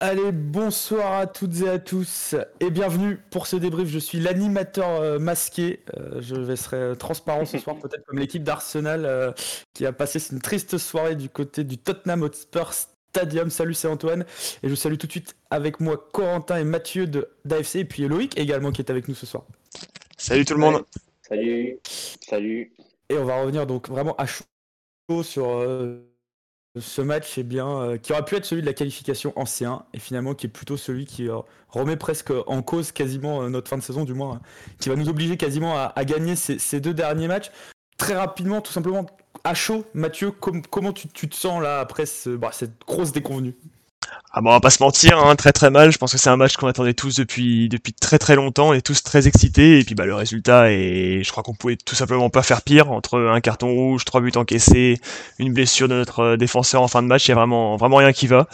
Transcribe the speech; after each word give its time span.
Allez, 0.00 0.32
bonsoir 0.32 1.12
à 1.12 1.26
toutes 1.26 1.62
et 1.62 1.68
à 1.68 1.78
tous 1.78 2.34
et 2.58 2.70
bienvenue 2.70 3.16
pour 3.30 3.46
ce 3.46 3.54
débrief. 3.54 3.88
Je 3.88 4.00
suis 4.00 4.18
l'animateur 4.18 5.00
euh, 5.00 5.18
masqué. 5.20 5.80
Euh, 5.96 6.20
je 6.20 6.56
serai 6.56 6.76
euh, 6.76 6.94
transparent 6.96 7.44
ce 7.44 7.58
soir, 7.58 7.78
peut-être 7.80 8.04
comme 8.04 8.18
l'équipe 8.18 8.42
d'Arsenal 8.42 9.34
qui 9.72 9.86
a 9.86 9.92
passé 9.92 10.18
une 10.32 10.40
triste 10.40 10.78
soirée 10.78 11.14
du 11.14 11.28
côté 11.28 11.62
du 11.62 11.78
Tottenham 11.78 12.22
Hotspur 12.22 12.72
Stadium. 12.72 13.50
Salut, 13.50 13.74
c'est 13.74 13.86
Antoine 13.86 14.26
et 14.64 14.68
je 14.68 14.74
salue 14.74 14.96
tout 14.96 15.06
de 15.06 15.12
suite 15.12 15.36
avec 15.50 15.78
moi 15.78 15.96
Corentin 16.12 16.58
et 16.58 16.64
Mathieu 16.64 17.06
de 17.06 17.28
d'AFC 17.44 17.76
et 17.76 17.84
puis 17.84 18.08
Loïc 18.08 18.36
également 18.36 18.72
qui 18.72 18.82
est 18.82 18.90
avec 18.90 19.06
nous 19.06 19.14
ce 19.14 19.26
soir. 19.26 19.44
Salut 20.18 20.44
tout 20.44 20.54
le 20.54 20.60
monde. 20.60 20.84
Salut. 21.22 21.78
Salut. 22.20 22.72
Et 23.08 23.16
on 23.16 23.24
va 23.24 23.40
revenir 23.40 23.64
donc 23.66 23.88
vraiment 23.88 24.16
à 24.16 24.26
chaud 24.26 25.22
sur 25.22 25.64
ce 26.80 27.02
match 27.02 27.38
est 27.38 27.44
bien, 27.44 27.68
euh, 27.68 27.96
qui 27.98 28.12
aurait 28.12 28.24
pu 28.24 28.34
être 28.34 28.44
celui 28.44 28.62
de 28.62 28.66
la 28.66 28.72
qualification 28.72 29.32
ancien 29.36 29.84
et 29.92 29.98
finalement 29.98 30.34
qui 30.34 30.46
est 30.46 30.50
plutôt 30.50 30.76
celui 30.76 31.06
qui 31.06 31.28
euh, 31.28 31.38
remet 31.68 31.96
presque 31.96 32.32
en 32.46 32.62
cause 32.62 32.90
quasiment 32.90 33.42
euh, 33.42 33.48
notre 33.48 33.68
fin 33.68 33.78
de 33.78 33.82
saison, 33.82 34.04
du 34.04 34.14
moins, 34.14 34.40
qui 34.80 34.88
va 34.88 34.96
nous 34.96 35.08
obliger 35.08 35.36
quasiment 35.36 35.76
à, 35.76 36.04
gagner 36.04 36.34
ces, 36.36 36.80
deux 36.80 36.94
derniers 36.94 37.28
matchs. 37.28 37.52
Très 37.96 38.14
rapidement, 38.14 38.60
tout 38.60 38.72
simplement, 38.72 39.06
à 39.44 39.54
chaud, 39.54 39.84
Mathieu, 39.94 40.32
comment 40.32 40.92
tu, 40.92 41.08
te 41.08 41.34
sens 41.36 41.62
là 41.62 41.78
après 41.78 42.04
bah, 42.26 42.50
cette 42.52 42.80
grosse 42.86 43.12
déconvenue? 43.12 43.54
Ah 44.36 44.40
bon, 44.40 44.50
on 44.50 44.52
va 44.52 44.60
pas 44.60 44.70
se 44.70 44.82
mentir, 44.82 45.16
hein, 45.16 45.36
très 45.36 45.52
très 45.52 45.70
mal. 45.70 45.92
Je 45.92 45.98
pense 45.98 46.10
que 46.10 46.18
c'est 46.18 46.28
un 46.28 46.36
match 46.36 46.56
qu'on 46.56 46.66
attendait 46.66 46.92
tous 46.92 47.14
depuis 47.14 47.68
depuis 47.68 47.92
très 47.92 48.18
très 48.18 48.34
longtemps. 48.34 48.70
On 48.70 48.72
est 48.72 48.80
tous 48.84 49.04
très 49.04 49.28
excités. 49.28 49.78
Et 49.78 49.84
puis 49.84 49.94
bah 49.94 50.06
le 50.06 50.14
résultat 50.16 50.72
est, 50.72 51.22
je 51.22 51.30
crois 51.30 51.44
qu'on 51.44 51.54
pouvait 51.54 51.76
tout 51.76 51.94
simplement 51.94 52.30
pas 52.30 52.42
faire 52.42 52.62
pire 52.62 52.90
entre 52.90 53.20
un 53.20 53.40
carton 53.40 53.72
rouge, 53.72 54.04
trois 54.04 54.20
buts 54.20 54.32
encaissés, 54.34 54.98
une 55.38 55.52
blessure 55.52 55.86
de 55.86 55.94
notre 55.94 56.20
euh, 56.20 56.36
défenseur 56.36 56.82
en 56.82 56.88
fin 56.88 57.00
de 57.00 57.06
match. 57.06 57.26
Il 57.26 57.28
y 57.28 57.32
a 57.32 57.36
vraiment 57.36 57.76
vraiment 57.76 57.98
rien 57.98 58.12
qui 58.12 58.26
va. 58.26 58.48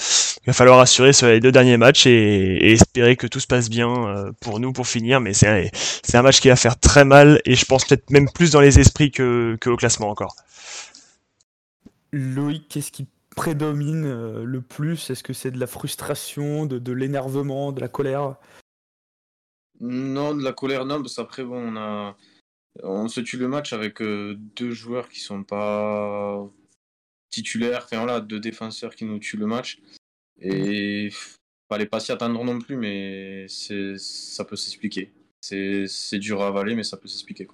Il 0.45 0.48
va 0.48 0.53
falloir 0.53 0.81
assurer 0.81 1.14
sur 1.14 1.28
les 1.28 1.41
deux 1.41 1.51
derniers 1.51 1.78
matchs 1.78 2.06
et, 2.06 2.73
espérer 2.73 3.17
que 3.17 3.27
tout 3.27 3.41
se 3.41 3.47
passe 3.47 3.70
bien 3.70 3.89
euh, 3.89 4.33
pour 4.41 4.61
nous 4.61 4.75
pour 4.75 4.86
finir. 4.86 5.20
Mais 5.23 5.33
c'est 5.33 5.70
c'est 6.03 6.19
un 6.19 6.23
match 6.23 6.41
qui 6.41 6.48
va 6.48 6.56
faire 6.56 6.78
très 6.78 7.06
mal 7.06 7.41
et 7.47 7.55
je 7.55 7.64
pense 7.64 7.86
peut-être 7.86 8.11
même 8.11 8.28
plus 8.31 8.51
dans 8.51 8.61
les 8.61 8.78
esprits 8.81 9.11
que, 9.11 9.56
que 9.58 9.70
au 9.70 9.77
classement 9.77 10.11
encore. 10.11 10.36
Loïc, 12.12 12.69
qu'est-ce 12.69 12.92
qui 12.92 13.06
prédomine 13.36 14.05
euh, 14.06 14.45
le 14.45 14.61
plus? 14.61 15.11
Est-ce 15.11 15.23
que 15.23 15.33
c'est 15.33 15.50
de 15.50 15.59
la 15.59 15.67
frustration, 15.67 16.67
de, 16.67 16.92
l'énervement, 16.92 17.73
de 17.73 17.81
la 17.81 17.89
colère? 17.89 18.36
Non, 19.81 20.34
de 20.34 20.42
la 20.42 20.53
colère, 20.53 20.84
non, 20.84 21.00
parce 21.00 21.17
qu'après, 21.17 21.45
bon, 21.45 22.14
on 22.83 23.08
se 23.08 23.20
tue 23.20 23.39
le 23.39 23.48
match 23.48 23.73
avec 23.73 24.01
euh, 24.03 24.36
deux 24.56 24.73
joueurs 24.73 25.08
qui 25.08 25.20
sont 25.20 25.42
pas 25.42 26.47
titulaires, 27.31 27.84
enfin 27.84 27.98
voilà, 27.98 28.20
deux 28.20 28.41
défenseurs 28.41 28.95
qui 28.95 29.05
nous 29.05 29.19
tuent 29.19 29.39
le 29.39 29.47
match. 29.47 29.81
Et 30.41 31.11
fallait 31.69 31.86
pas 31.86 32.01
s'y 32.01 32.12
attendre 32.12 32.42
non 32.45 32.58
plus, 32.58 32.77
mais 32.77 33.47
ça 33.48 34.45
peut 34.45 34.56
s'expliquer. 34.56 35.12
C'est 35.41 36.19
dur 36.19 36.42
à 36.42 36.48
avaler, 36.48 36.75
mais 36.75 36.83
ça 36.83 36.97
peut 36.97 37.08
s'expliquer. 37.08 37.48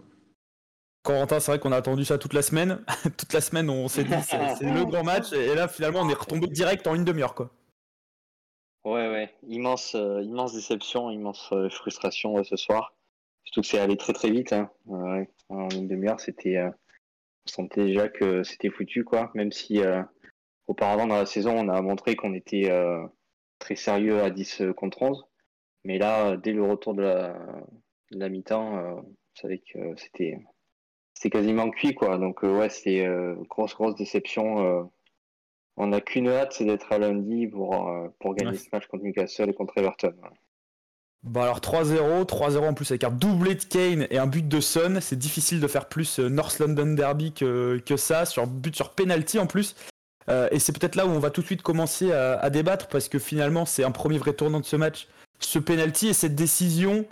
Corentin, 1.07 1.39
c'est 1.39 1.53
vrai 1.53 1.61
qu'on 1.61 1.71
a 1.71 1.77
attendu 1.77 2.05
ça 2.05 2.19
toute 2.19 2.33
la 2.33 2.43
semaine. 2.43 2.85
toute 3.17 3.33
la 3.33 3.41
semaine, 3.41 3.71
on 3.71 3.87
s'est 3.87 4.03
dit 4.03 4.13
c'est 4.23 4.37
le 4.65 4.85
grand 4.85 5.05
match, 5.05 5.33
et 5.33 5.55
là 5.55 5.69
finalement 5.69 6.01
on 6.01 6.09
est 6.09 6.15
retombé 6.15 6.49
direct 6.49 6.87
en 6.89 6.97
une 6.97 7.05
demi-heure. 7.05 7.35
Ouais, 8.85 9.09
ouais, 9.09 9.33
immense, 9.47 9.95
euh, 9.95 10.21
immense 10.23 10.53
déception, 10.53 11.11
immense 11.11 11.49
euh, 11.53 11.69
frustration 11.71 12.43
ce 12.43 12.57
soir. 12.57 12.95
Surtout 13.45 13.61
que 13.61 13.67
c'est 13.69 13.79
allé 13.79 13.97
très 13.97 14.13
très 14.13 14.31
vite. 14.31 14.53
Hein. 14.53 14.69
en 15.49 15.69
une 15.71 15.87
demi-heure, 15.87 16.19
c'était, 16.19 16.57
euh, 16.57 16.71
on 17.47 17.51
sentait 17.51 17.85
déjà 17.85 18.09
que 18.09 18.43
c'était 18.43 18.71
foutu 18.71 19.05
quoi. 19.05 19.31
Même 19.35 19.53
si 19.53 19.81
auparavant 20.67 21.07
dans 21.07 21.17
la 21.17 21.27
saison, 21.27 21.57
on 21.57 21.69
a 21.69 21.81
montré 21.83 22.17
qu'on 22.17 22.35
était 22.35 22.69
très 23.61 23.77
sérieux 23.77 24.23
à 24.23 24.31
10 24.31 24.63
contre 24.77 25.03
11. 25.03 25.25
Mais 25.85 25.99
là, 25.99 26.37
dès 26.37 26.53
le 26.53 26.65
retour 26.65 26.95
de 26.95 27.03
la, 27.03 27.39
de 28.11 28.19
la 28.19 28.29
mi-temps, 28.29 28.73
on 28.99 29.15
savait 29.35 29.59
que 29.59 29.95
c'était 29.97 30.37
c'est 31.21 31.31
quasiment 31.31 31.71
cuit, 31.71 31.95
quoi. 31.95 32.19
Donc, 32.19 32.45
euh, 32.45 32.59
ouais, 32.59 32.69
c'est 32.69 33.07
euh, 33.07 33.35
grosse, 33.49 33.75
grosse 33.75 33.97
déception. 33.97 34.65
Euh. 34.65 34.83
on 35.77 35.89
n'a 35.89 36.01
qu'une 36.01 36.29
hâte, 36.29 36.53
c'est 36.53 36.65
d'être 36.65 36.93
à 36.93 36.99
lundi 36.99 37.47
pour, 37.47 37.91
pour 38.21 38.35
gagner 38.35 38.57
ce 38.57 38.69
match 38.73 38.87
contre 38.87 39.05
Newcastle 39.05 39.51
et 39.51 39.55
contre 39.55 39.79
Everton. 39.79 40.15
Bon 41.23 41.41
alors 41.41 41.59
3-0, 41.59 42.25
3-0 42.25 42.69
en 42.69 42.75
plus 42.75 42.93
avec 42.93 43.03
un 43.03 43.11
doublé 43.11 43.57
de 43.57 43.65
Kane 43.65 44.07
et 44.11 44.19
un 44.19 44.29
but 44.29 44.47
de 44.47 44.61
Son, 44.61 44.99
c'est 45.01 45.19
difficile 45.19 45.59
de 45.59 45.67
faire 45.67 45.89
plus 45.89 46.21
North 46.21 46.61
London 46.61 46.95
Derby 46.95 47.33
que, 47.33 47.83
que 47.85 47.97
ça, 47.97 48.27
sur 48.27 48.47
but 48.47 48.77
sur 48.77 48.91
penalty 48.91 49.41
en 49.41 49.49
plus. 49.49 49.75
et 50.29 50.61
c'est 50.61 50.79
peut-être 50.79 50.95
là 50.95 51.05
où 51.05 51.09
on 51.09 51.19
va 51.19 51.31
tout 51.31 51.41
de 51.41 51.47
suite 51.47 51.63
commencer 51.63 52.13
à, 52.13 52.39
à 52.39 52.49
débattre 52.49 52.87
parce 52.87 53.09
que 53.09 53.19
finalement 53.19 53.67
c'est 53.67 53.83
un 53.83 53.91
premier 53.91 54.19
vrai 54.19 54.35
tournant 54.35 54.61
de 54.61 54.67
ce 54.67 54.77
match, 54.77 55.09
ce 55.41 55.59
penalty 55.59 56.09
et 56.09 56.13
cette 56.13 56.37
décision 56.37 57.07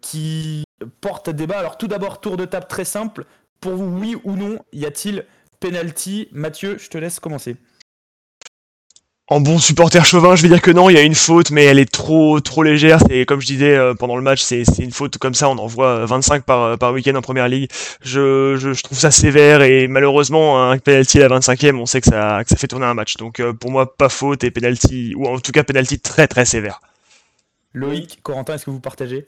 qui 0.00 0.62
porte 1.00 1.28
à 1.28 1.32
débat. 1.32 1.58
Alors 1.58 1.78
tout 1.78 1.88
d'abord, 1.88 2.20
tour 2.20 2.36
de 2.36 2.44
table 2.44 2.66
très 2.68 2.84
simple. 2.84 3.24
Pour 3.60 3.74
vous, 3.74 3.98
oui 3.98 4.16
ou 4.24 4.32
non, 4.32 4.58
y 4.72 4.86
a-t-il 4.86 5.24
penalty 5.60 6.28
Mathieu, 6.32 6.78
je 6.78 6.88
te 6.88 6.98
laisse 6.98 7.20
commencer. 7.20 7.56
En 9.28 9.40
bon 9.40 9.58
supporter 9.58 10.04
chauvin, 10.04 10.34
je 10.34 10.42
vais 10.42 10.48
dire 10.48 10.60
que 10.60 10.72
non, 10.72 10.90
il 10.90 10.94
y 10.94 10.98
a 10.98 11.02
une 11.02 11.14
faute, 11.14 11.52
mais 11.52 11.64
elle 11.64 11.78
est 11.78 11.90
trop 11.90 12.40
trop 12.40 12.62
légère. 12.62 12.98
C'est 13.08 13.24
comme 13.24 13.40
je 13.40 13.46
disais 13.46 13.74
euh, 13.74 13.94
pendant 13.94 14.16
le 14.16 14.22
match, 14.22 14.42
c'est 14.42 14.64
une 14.78 14.90
faute 14.90 15.16
comme 15.16 15.32
ça, 15.32 15.48
on 15.48 15.56
en 15.56 15.66
voit 15.66 16.04
25 16.04 16.44
par, 16.44 16.76
par 16.76 16.92
week-end 16.92 17.14
en 17.14 17.22
première 17.22 17.48
ligue. 17.48 17.70
Je, 18.02 18.56
je, 18.56 18.82
trouve 18.82 18.98
ça 18.98 19.10
sévère 19.10 19.62
et 19.62 19.88
malheureusement 19.88 20.70
un 20.70 20.76
penalty 20.76 21.22
à 21.22 21.28
la 21.28 21.38
25e, 21.38 21.76
on 21.76 21.86
sait 21.86 22.00
que 22.00 22.08
ça, 22.08 22.42
que 22.42 22.50
ça 22.50 22.56
fait 22.56 22.66
tourner 22.66 22.84
un 22.84 22.94
match. 22.94 23.16
Donc 23.16 23.40
euh, 23.40 23.52
pour 23.54 23.70
moi, 23.70 23.96
pas 23.96 24.08
faute 24.08 24.44
et 24.44 24.50
penalty, 24.50 25.14
ou 25.16 25.26
en 25.26 25.38
tout 25.38 25.52
cas 25.52 25.62
penalty 25.62 26.00
très 26.00 26.26
très 26.26 26.44
sévère. 26.44 26.80
Loïc, 27.72 28.20
Corentin, 28.22 28.56
est-ce 28.56 28.66
que 28.66 28.70
vous 28.70 28.80
partagez? 28.80 29.26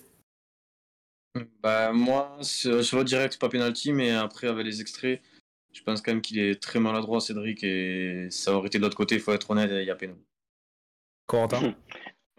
Bah, 1.63 1.93
moi, 1.93 2.37
sur, 2.43 2.99
le 2.99 3.05
direct, 3.05 3.39
pas 3.39 3.49
penalty, 3.49 3.93
mais 3.93 4.11
après, 4.11 4.49
avec 4.49 4.65
les 4.65 4.81
extraits, 4.81 5.21
je 5.73 5.83
pense 5.83 6.01
quand 6.01 6.13
même 6.13 6.23
qu'il 6.23 6.39
est 6.39 6.61
très 6.61 6.79
maladroit, 6.79 7.21
Cédric, 7.21 7.65
et 7.65 8.29
ça 8.31 8.57
aurait 8.57 8.69
été 8.69 8.79
de 8.79 8.85
l'autre 8.85 8.97
côté, 8.97 9.17
il 9.17 9.21
faut 9.21 9.33
être 9.33 9.51
honnête, 9.51 9.71
il 9.73 9.85
y 9.85 9.91
a 9.91 9.97
pénal. 9.97 10.17
Corentin 11.27 11.75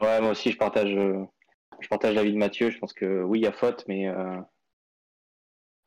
Ouais, 0.01 0.21
moi 0.21 0.31
aussi, 0.31 0.51
je 0.51 0.57
partage, 0.57 0.89
je 0.89 1.87
partage 1.87 2.15
l'avis 2.15 2.33
de 2.33 2.37
Mathieu. 2.37 2.69
Je 2.69 2.79
pense 2.79 2.93
que 2.93 3.23
oui, 3.23 3.39
il 3.39 3.43
y 3.43 3.47
a 3.47 3.51
faute, 3.51 3.85
mais 3.87 4.07
euh, 4.07 4.37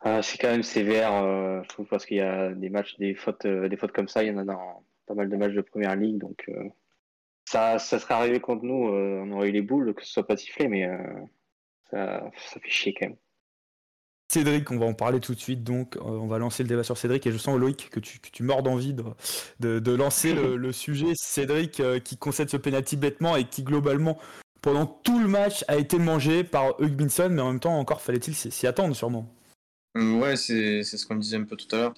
euh, 0.06 0.22
c'est 0.22 0.38
quand 0.38 0.50
même 0.50 0.62
sévère, 0.62 1.12
euh, 1.14 1.62
je 1.62 1.68
trouve, 1.68 1.86
parce 1.86 2.06
qu'il 2.06 2.18
y 2.18 2.22
a 2.22 2.52
des 2.52 2.70
matchs, 2.70 2.96
des 2.98 3.14
fautes, 3.14 3.46
des 3.46 3.76
fautes 3.76 3.92
comme 3.92 4.08
ça, 4.08 4.22
il 4.22 4.28
y 4.28 4.30
en 4.30 4.38
a 4.38 4.44
dans 4.44 4.84
pas 5.06 5.14
mal 5.14 5.28
de 5.28 5.36
matchs 5.36 5.54
de 5.54 5.60
première 5.62 5.96
ligue, 5.96 6.18
donc 6.18 6.50
ça, 7.46 7.78
ça 7.78 7.98
serait 7.98 8.14
arrivé 8.14 8.40
contre 8.40 8.64
nous, 8.64 8.88
on 8.92 9.32
aurait 9.32 9.48
eu 9.48 9.52
les 9.52 9.62
boules, 9.62 9.94
que 9.94 10.04
ce 10.04 10.12
soit 10.12 10.26
pas 10.26 10.36
sifflé, 10.36 10.68
mais 10.68 10.86
ça, 11.90 12.30
fait 12.62 12.70
chier 12.70 12.94
quand 12.94 13.06
même. 13.06 13.16
Cédric, 14.30 14.70
on 14.70 14.78
va 14.78 14.84
en 14.84 14.92
parler 14.92 15.20
tout 15.20 15.34
de 15.34 15.40
suite, 15.40 15.64
donc 15.64 15.96
euh, 15.96 16.00
on 16.00 16.26
va 16.26 16.38
lancer 16.38 16.62
le 16.62 16.68
débat 16.68 16.84
sur 16.84 16.98
Cédric 16.98 17.26
et 17.26 17.32
je 17.32 17.38
sens 17.38 17.58
Loïc 17.58 17.88
que 17.88 17.98
tu, 17.98 18.18
que 18.18 18.28
tu 18.30 18.42
mords 18.42 18.62
d'envie 18.62 18.92
de, 18.92 19.78
de, 19.78 19.92
lancer 19.92 20.34
le, 20.34 20.70
sujet. 20.72 21.12
Cédric 21.14 21.80
euh, 21.80 21.98
qui 21.98 22.18
concède 22.18 22.50
ce 22.50 22.58
penalty 22.58 22.96
bêtement 22.96 23.36
et 23.36 23.44
qui 23.44 23.62
globalement 23.62 24.18
pendant 24.60 24.84
tout 24.84 25.18
le 25.18 25.28
match 25.28 25.64
a 25.68 25.76
été 25.76 25.98
mangé 25.98 26.44
par 26.44 26.78
Hugminson, 26.78 27.30
mais 27.30 27.40
en 27.40 27.52
même 27.52 27.60
temps 27.60 27.78
encore 27.78 28.02
fallait-il 28.02 28.34
s'y 28.34 28.66
attendre 28.66 28.94
sûrement. 28.94 29.34
Mm, 29.94 30.20
ouais, 30.20 30.36
c'est 30.36 30.82
ce 30.82 31.06
qu'on 31.06 31.16
disait 31.16 31.36
un 31.36 31.44
peu 31.44 31.56
tout 31.56 31.74
à 31.74 31.78
l'heure. 31.78 31.94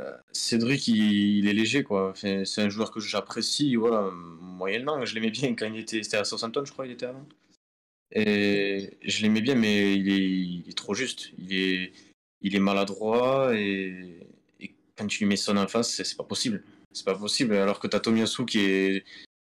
Euh, 0.00 0.16
Cédric, 0.32 0.88
il, 0.88 1.46
est 1.46 1.52
léger 1.52 1.82
quoi. 1.82 2.12
c'est 2.14 2.58
un 2.58 2.68
joueur 2.68 2.90
que 2.90 3.00
j'apprécie, 3.00 3.76
voilà, 3.76 4.10
moyennement. 4.40 5.04
Je 5.04 5.14
l'aimais 5.14 5.30
bien 5.30 5.54
quand 5.54 5.66
il 5.66 5.80
était, 5.80 5.98
était 5.98 6.16
à 6.16 6.24
Southampton, 6.24 6.64
je 6.64 6.72
crois, 6.72 6.86
il 6.86 6.92
était 6.92 7.06
avant. 7.06 7.26
Et 8.12 8.98
je 9.02 9.22
l'aimais 9.22 9.40
bien, 9.40 9.54
mais 9.54 9.94
il 9.94 10.68
est, 10.68 10.76
trop 10.76 10.94
juste. 10.94 11.30
Il 11.38 11.52
est, 11.52 12.60
maladroit 12.60 13.54
et, 13.54 14.20
quand 14.96 15.06
tu 15.06 15.24
lui 15.24 15.26
mets 15.26 15.36
son 15.36 15.56
en 15.56 15.68
face, 15.68 16.02
c'est 16.02 16.16
pas 16.16 16.24
possible. 16.24 16.62
C'est 16.92 17.04
pas 17.04 17.14
possible. 17.14 17.54
Alors 17.54 17.80
que 17.80 17.86
tu 17.86 17.96
as 17.96 18.00
Tomiyasu 18.00 18.46
qui 18.46 18.60
est, 18.60 19.04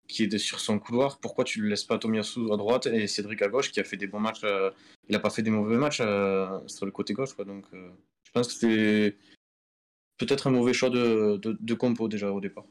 qui 0.07 0.23
est 0.23 0.37
sur 0.37 0.59
son 0.59 0.79
couloir, 0.79 1.19
pourquoi 1.19 1.43
tu 1.43 1.61
ne 1.61 1.67
laisses 1.67 1.83
pas 1.83 1.97
Tomiyasu 1.97 2.51
à 2.51 2.57
droite 2.57 2.87
et 2.87 3.07
Cédric 3.07 3.41
à 3.41 3.47
gauche 3.47 3.71
qui 3.71 3.79
a 3.79 3.83
fait 3.83 3.97
des 3.97 4.07
bons 4.07 4.19
matchs 4.19 4.43
euh, 4.43 4.71
Il 5.07 5.13
n'a 5.13 5.19
pas 5.19 5.29
fait 5.29 5.43
des 5.43 5.51
mauvais 5.51 5.77
matchs 5.77 6.01
euh, 6.01 6.59
sur 6.67 6.85
le 6.85 6.91
côté 6.91 7.13
gauche. 7.13 7.35
Donc 7.37 7.65
euh, 7.73 7.89
je 8.23 8.31
pense 8.31 8.47
que 8.47 8.53
c'était 8.53 9.17
peut-être 10.17 10.47
un 10.47 10.51
mauvais 10.51 10.73
choix 10.73 10.89
de, 10.89 11.37
de, 11.37 11.73
compo 11.73 12.07
déjà 12.07 12.31
au 12.31 12.41
départ. 12.41 12.65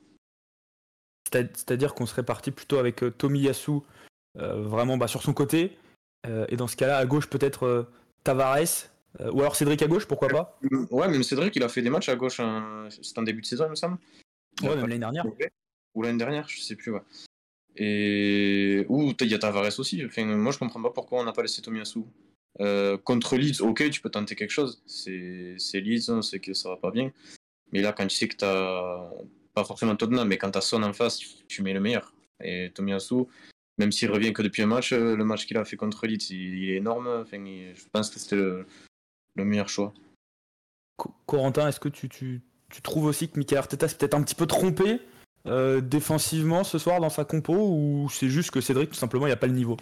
C'est-à-dire 1.32 1.94
qu'on 1.94 2.06
serait 2.06 2.25
parti 2.25 2.50
plutôt 2.50 2.78
avec 2.78 3.02
Tomiyasu 3.16 3.81
vraiment 4.37 4.97
bah, 4.97 5.09
sur 5.09 5.23
son 5.23 5.33
côté. 5.33 5.77
Euh, 6.27 6.47
et 6.49 6.56
dans 6.56 6.67
ce 6.67 6.77
cas-là, 6.77 6.99
à 6.99 7.06
gauche, 7.06 7.29
peut-être 7.29 7.65
euh, 7.65 7.83
Tavares. 8.25 8.88
ou 9.21 9.41
alors 9.41 9.56
Cédric 9.56 9.83
à 9.83 9.87
gauche, 9.87 10.06
pourquoi 10.06 10.29
pas 10.29 10.59
Ouais, 10.91 11.09
même 11.09 11.23
Cédric, 11.23 11.55
il 11.56 11.62
a 11.62 11.69
fait 11.69 11.83
des 11.83 11.91
matchs 11.91 12.09
à 12.09 12.17
gauche. 12.17 12.41
Hein. 12.41 12.88
C'est 12.91 13.19
un 13.19 13.23
début 13.23 13.41
de 13.41 13.47
saison, 13.47 13.65
il 13.67 13.71
me 13.71 13.75
semble. 13.75 13.99
Ouais, 14.62 14.71
même 14.71 14.81
l'année 14.81 14.99
dernière. 14.99 15.25
Ou 15.94 16.03
l'année 16.03 16.19
dernière, 16.19 16.49
je 16.49 16.61
sais 16.61 16.77
plus. 16.77 16.93
Ouais. 16.93 17.03
Et 17.77 18.87
ou 18.88 19.12
il 19.21 19.27
y 19.29 19.35
a 19.35 19.38
Tavares 19.38 19.79
aussi. 19.79 20.03
Enfin, 20.05 20.25
moi, 20.25 20.53
je 20.53 20.59
comprends 20.59 20.83
pas 20.83 20.91
pourquoi 20.91 21.21
on 21.21 21.25
n'a 21.25 21.33
pas 21.33 21.43
laissé 21.43 21.62
Tomiyasu. 21.62 22.00
Euh, 22.61 22.97
contre 22.97 23.37
Leeds, 23.37 23.61
ok, 23.61 23.91
tu 23.91 24.00
peux 24.00 24.11
tenter 24.11 24.35
quelque 24.35 24.50
chose. 24.50 24.83
C'est 24.87 25.81
Leeds, 25.81 26.11
on 26.11 26.23
sait 26.23 26.41
que 26.41 26.55
ça 26.55 26.71
va 26.71 26.77
pas 26.77 26.91
bien. 26.91 27.12
Mais 27.73 27.83
là, 27.83 27.93
quand 27.93 28.06
tu 28.06 28.17
sais 28.17 28.29
que 28.29 28.37
t'as 28.37 29.11
pas 29.53 29.65
forcément 29.65 29.97
Tottenham, 29.97 30.29
mais 30.29 30.38
quand 30.38 30.50
t'as 30.50 30.61
Son 30.61 30.83
en 30.83 30.93
face, 30.93 31.19
tu 31.49 31.62
mets 31.62 31.75
le 31.75 31.81
meilleur. 31.81 32.15
Et 32.43 32.71
Tomiyasu, 32.75 33.27
même 33.78 33.93
s'il 33.93 34.11
revient 34.11 34.32
que 34.32 34.43
depuis 34.43 34.62
un 34.62 34.67
match, 34.67 34.93
le 34.93 35.25
match 35.25 35.46
qu'il 35.46 35.56
a 35.56 35.64
fait 35.64 35.76
contre 35.76 36.06
Leeds, 36.06 36.31
il, 36.31 36.70
est 36.70 36.76
énorme. 36.76 37.06
Enfin, 37.06 37.44
je 37.44 37.84
pense 37.93 38.11
que 38.11 38.19
c'était 38.19 38.37
le, 38.37 38.67
meilleur 39.37 39.69
choix. 39.69 39.93
Corentin, 41.26 41.69
est-ce 41.69 41.81
que 41.81 41.90
tu, 41.90 42.08
tu, 42.08 42.40
tu, 42.70 42.82
trouves 42.82 43.05
aussi 43.05 43.28
que 43.28 43.38
Michael 43.38 43.58
Arteta 43.58 43.87
s'est 43.87 43.96
peut-être 43.96 44.14
un 44.14 44.23
petit 44.23 44.34
peu 44.34 44.46
trompé 44.46 45.00
défensivement 45.82 46.64
ce 46.64 46.78
soir 46.78 47.00
dans 47.00 47.11
sa 47.11 47.25
compo 47.25 47.55
ou 47.55 48.08
c'est 48.11 48.28
juste 48.28 48.50
que 48.50 48.61
Cédric 48.61 48.90
tout 48.90 48.96
simplement 48.96 49.26
il 49.26 49.28
n'y 49.28 49.34
a 49.34 49.37
pas 49.37 49.46
le 49.46 49.52
niveau? 49.52 49.76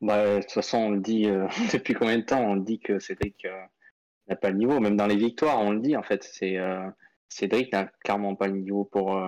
Bah, 0.00 0.36
de 0.36 0.42
toute 0.42 0.52
façon, 0.52 0.78
on 0.78 0.90
le 0.90 1.00
dit 1.00 1.26
euh, 1.28 1.46
depuis 1.72 1.94
combien 1.94 2.18
de 2.18 2.22
temps 2.22 2.42
On 2.42 2.54
le 2.54 2.60
dit 2.62 2.78
que 2.78 2.98
Cédric 2.98 3.44
euh, 3.44 3.62
n'a 4.28 4.36
pas 4.36 4.50
le 4.50 4.56
niveau? 4.56 4.78
Même 4.80 4.96
dans 4.96 5.06
les 5.06 5.16
victoires, 5.16 5.60
on 5.60 5.70
le 5.70 5.80
dit 5.80 5.96
en 5.96 6.02
fait. 6.02 6.22
C'est 6.22 6.58
euh, 6.58 6.88
Cédric 7.28 7.72
n'a 7.72 7.86
clairement 8.04 8.34
pas 8.34 8.46
le 8.46 8.54
niveau 8.54 8.84
pour 8.84 9.20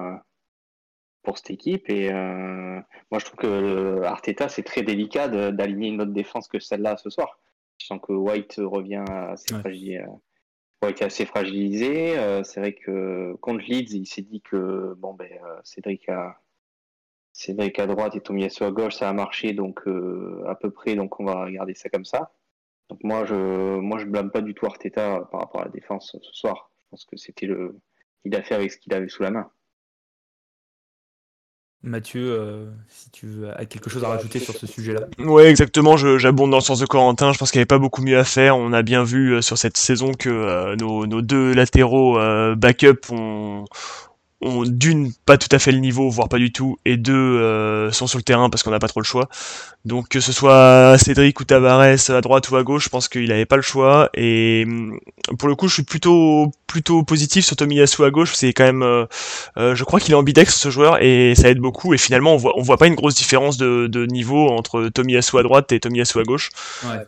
pour 1.23 1.39
cette 1.39 1.51
équipe. 1.51 1.89
Et 1.91 2.11
moi, 2.13 3.19
je 3.19 3.25
trouve 3.25 3.39
que 3.39 4.03
Arteta, 4.03 4.49
c'est 4.49 4.63
très 4.63 4.83
délicat 4.83 5.29
d'aligner 5.29 5.89
une 5.89 6.01
autre 6.03 6.13
défense 6.13 6.49
que 6.49 6.59
celle-là 6.59 6.97
ce 6.97 7.11
soir. 7.11 7.39
Je 7.79 7.87
sens 7.87 8.01
que 8.03 8.13
White 8.13 8.57
revient 8.59 9.05
assez, 9.09 9.55
White 10.83 11.03
est 11.03 11.05
assez 11.05 11.27
fragilisé. 11.27 12.43
c'est 12.45 12.61
vrai 12.61 12.73
que 12.73 13.35
contre 13.41 13.65
Leeds, 13.69 13.95
il 13.95 14.07
s'est 14.07 14.23
dit 14.23 14.41
que 14.41 14.95
bon, 14.99 15.15
ben, 15.15 15.29
Cédric 15.65 16.09
a 16.09 16.41
Cédric 17.39 17.79
à 17.79 17.87
droite 17.87 18.17
et 18.17 18.21
Tomiyasu 18.21 18.65
à 18.65 18.73
gauche, 18.73 18.97
ça 18.97 19.09
a 19.09 19.13
marché 19.13 19.53
donc 19.53 19.87
euh, 19.87 20.43
à 20.49 20.57
peu 20.57 20.73
près, 20.73 20.97
donc 20.97 21.21
on 21.21 21.25
va 21.25 21.45
regarder 21.45 21.73
ça 21.75 21.89
comme 21.89 22.05
ça. 22.05 22.33
Donc 22.89 22.99
moi 23.05 23.25
je 23.27 23.79
moi 23.79 23.99
je 23.99 24.07
blâme 24.07 24.33
pas 24.33 24.41
du 24.41 24.55
tout 24.55 24.67
Arteta 24.67 25.21
par 25.31 25.43
rapport 25.43 25.61
à 25.61 25.67
la 25.67 25.71
défense 25.71 26.17
ce 26.21 26.33
soir. 26.33 26.73
Je 26.79 26.89
pense 26.91 27.05
que 27.05 27.17
c'était 27.17 27.47
le 27.47 27.79
il 28.25 28.35
a 28.35 28.43
fait 28.43 28.57
avec 28.57 28.73
ce 28.73 28.79
qu'il 28.79 28.93
avait 28.93 29.09
sous 29.09 29.23
la 29.23 29.31
main. 29.31 29.49
Mathieu, 31.85 32.33
euh, 32.33 32.67
si 32.89 33.11
tu 33.11 33.47
as 33.57 33.65
quelque 33.65 33.89
chose 33.89 34.03
à 34.03 34.09
rajouter 34.09 34.41
sur 34.41 34.55
ce 34.55 34.67
sujet-là. 34.67 35.03
Ouais, 35.19 35.47
exactement, 35.47 35.97
j'abonde 35.97 36.51
dans 36.51 36.57
le 36.57 36.63
sens 36.63 36.81
de 36.81 36.87
Corentin, 36.87 37.33
je 37.33 37.39
pense 37.39 37.53
qu'il 37.53 37.59
n'y 37.59 37.63
avait 37.63 37.67
pas 37.67 37.79
beaucoup 37.79 38.03
mieux 38.03 38.19
à 38.19 38.25
faire. 38.25 38.57
On 38.57 38.73
a 38.73 38.83
bien 38.83 39.05
vu 39.05 39.35
euh, 39.35 39.43
sur 39.43 39.57
cette 39.59 39.77
saison 39.77 40.13
que 40.13 40.75
nos, 40.75 41.07
nos, 41.07 41.23
deux 41.23 41.55
latéraux 41.55 42.19
backup 42.57 43.11
ont, 43.11 43.65
ont 44.41 44.63
d'une 44.65 45.13
pas 45.27 45.37
tout 45.37 45.49
à 45.51 45.59
fait 45.59 45.73
le 45.73 45.79
niveau, 45.79 46.09
voire 46.11 46.29
pas 46.29 46.39
du 46.39 46.53
tout, 46.53 46.79
et 46.85 46.97
deux 46.97 47.13
euh, 47.13 47.91
sont 47.91 48.07
sur 48.07 48.19
le 48.19 48.23
terrain 48.23 48.51
parce 48.51 48.63
qu'on 48.63 48.71
n'a 48.71 48.79
pas 48.79 48.87
trop 48.87 49.01
le 49.01 49.05
choix. 49.05 49.29
Donc 49.85 50.09
que 50.09 50.21
ce 50.21 50.33
soit 50.33 50.97
Cédric 50.99 51.41
ou 51.41 51.45
Tavares 51.45 51.81
à 51.81 52.21
droite 52.21 52.49
ou 52.51 52.57
à 52.57 52.63
gauche, 52.63 52.85
je 52.85 52.89
pense 52.89 53.09
qu'il 53.09 53.29
n'avait 53.29 53.47
pas 53.47 53.57
le 53.57 53.63
choix. 53.63 54.11
Et 54.15 54.65
hum, 54.67 55.01
pour 55.39 55.49
le 55.49 55.57
coup, 55.57 55.67
je 55.67 55.75
suis 55.75 55.83
plutôt 55.83 56.53
plutôt 56.69 57.03
positif 57.03 57.45
sur 57.47 57.57
Tomiyasu 57.57 58.05
à 58.05 58.11
gauche. 58.11 58.35
C'est 58.35 58.53
quand 58.53 58.65
même, 58.65 58.83
euh, 58.83 59.07
euh, 59.57 59.75
je 59.75 59.85
crois 59.85 59.99
qu'il 59.99 60.13
est 60.13 60.17
ambidex 60.17 60.55
ce 60.55 60.71
joueur 60.71 61.03
et 61.03 61.35
ça 61.35 61.49
aide 61.49 61.59
beaucoup. 61.59 61.95
Et 61.95 61.99
finalement, 61.99 62.35
on 62.35 62.37
voit 62.37 62.53
on 62.57 62.63
voit 62.63 62.77
pas 62.77 62.87
une 62.87 62.95
grosse 62.95 63.15
différence 63.17 63.57
de, 63.57 63.89
de 63.89 64.07
niveau 64.07 64.49
entre 64.51 64.89
Tomiyasu 64.89 65.39
à 65.39 65.43
droite 65.43 65.73
et 65.73 65.81
Tomiyasu 65.81 66.21
à 66.21 66.23
gauche. 66.23 66.51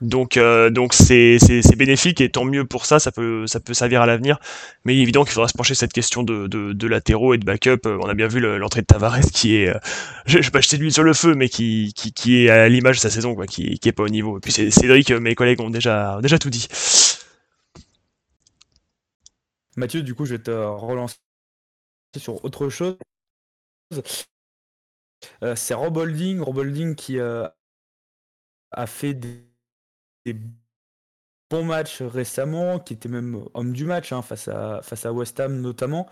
Donc 0.00 0.38
donc 0.70 0.94
c'est 0.94 1.38
c'est 1.38 1.76
bénéfique 1.76 2.20
et 2.20 2.30
tant 2.30 2.44
mieux 2.44 2.64
pour 2.64 2.86
ça. 2.86 2.98
Ça 2.98 3.12
peut 3.12 3.46
ça 3.46 3.60
peut 3.60 3.74
servir 3.74 4.02
à 4.02 4.06
l'avenir. 4.06 4.38
Mais 4.84 4.96
évidemment 4.96 5.24
qu'il 5.24 5.34
faudra 5.34 5.48
se 5.48 5.56
pencher 5.56 5.74
cette 5.74 5.92
question 5.92 6.22
de 6.24 6.48
de, 6.48 6.72
de 6.72 6.86
latéraux 6.88 7.19
et 7.34 7.38
de 7.38 7.44
backup. 7.44 7.80
On 7.84 8.08
a 8.08 8.14
bien 8.14 8.28
vu 8.28 8.40
l'entrée 8.40 8.80
de 8.82 8.86
Tavares 8.86 9.20
qui 9.32 9.56
est, 9.56 9.72
je, 10.26 10.38
je 10.38 10.46
vais 10.46 10.50
pas 10.50 10.60
jeter 10.60 10.76
de 10.76 10.82
l'huile 10.82 10.92
sur 10.92 11.02
le 11.04 11.14
feu, 11.14 11.34
mais 11.34 11.48
qui 11.48 11.92
qui, 11.94 12.12
qui 12.12 12.44
est 12.44 12.50
à 12.50 12.68
l'image 12.68 12.96
de 12.96 13.00
sa 13.00 13.10
saison, 13.10 13.34
quoi, 13.34 13.46
qui, 13.46 13.78
qui 13.78 13.88
est 13.88 13.92
pas 13.92 14.02
au 14.04 14.08
niveau. 14.08 14.38
Et 14.38 14.40
puis 14.40 14.52
Cédric, 14.52 15.10
mes 15.10 15.34
collègues 15.34 15.60
ont 15.60 15.70
déjà, 15.70 16.18
déjà 16.22 16.38
tout 16.38 16.50
dit. 16.50 16.68
Mathieu, 19.76 20.02
du 20.02 20.14
coup, 20.14 20.26
je 20.26 20.34
vais 20.34 20.42
te 20.42 20.50
relancer 20.50 21.16
sur 22.16 22.44
autre 22.44 22.68
chose. 22.68 22.96
Euh, 25.42 25.54
c'est 25.54 25.74
Rob 25.74 25.96
Holding, 25.96 26.40
Rob 26.40 26.58
Holding 26.58 26.94
qui 26.94 27.18
euh, 27.18 27.46
a 28.70 28.86
fait 28.86 29.14
des 29.14 29.44
bon 31.50 31.64
match 31.64 32.00
récemment, 32.00 32.78
qui 32.78 32.94
était 32.94 33.08
même 33.08 33.42
homme 33.54 33.72
du 33.72 33.84
match 33.84 34.12
hein, 34.12 34.22
face, 34.22 34.48
à, 34.48 34.80
face 34.82 35.04
à 35.04 35.12
West 35.12 35.38
Ham 35.40 35.60
notamment. 35.60 36.06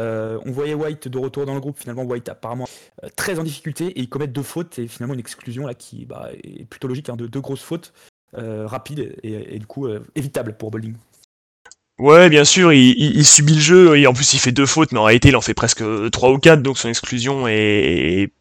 Euh, 0.00 0.38
on 0.44 0.50
voyait 0.50 0.74
White 0.74 1.08
de 1.08 1.18
retour 1.18 1.46
dans 1.46 1.54
le 1.54 1.60
groupe, 1.60 1.78
finalement 1.78 2.02
White 2.02 2.28
apparemment 2.28 2.68
euh, 3.04 3.08
très 3.16 3.38
en 3.38 3.44
difficulté 3.44 3.86
et 3.86 4.00
il 4.00 4.08
commet 4.08 4.26
deux 4.26 4.42
fautes 4.42 4.78
et 4.78 4.88
finalement 4.88 5.14
une 5.14 5.20
exclusion 5.20 5.66
là 5.66 5.74
qui 5.74 6.04
bah, 6.04 6.30
est 6.42 6.64
plutôt 6.64 6.88
logique, 6.88 7.08
hein, 7.08 7.16
de 7.16 7.28
deux 7.28 7.40
grosses 7.40 7.62
fautes 7.62 7.92
euh, 8.36 8.66
rapides 8.66 9.16
et, 9.22 9.58
du 9.58 9.66
coup 9.66 9.88
évitables 10.14 10.56
pour 10.56 10.70
Bowling. 10.70 10.96
Ouais, 11.98 12.30
bien 12.30 12.44
sûr, 12.44 12.72
il, 12.72 13.26
subit 13.26 13.56
le 13.56 13.60
jeu, 13.60 13.98
et 13.98 14.06
en 14.06 14.14
plus 14.14 14.32
il 14.32 14.38
fait 14.38 14.52
deux 14.52 14.64
fautes, 14.64 14.90
mais 14.92 14.98
en 14.98 15.04
réalité 15.04 15.28
il 15.28 15.36
en 15.36 15.42
fait 15.42 15.52
presque 15.52 15.84
trois 16.10 16.30
ou 16.30 16.38
quatre, 16.38 16.62
donc 16.62 16.78
son 16.78 16.88
exclusion 16.88 17.46
est, 17.46 18.32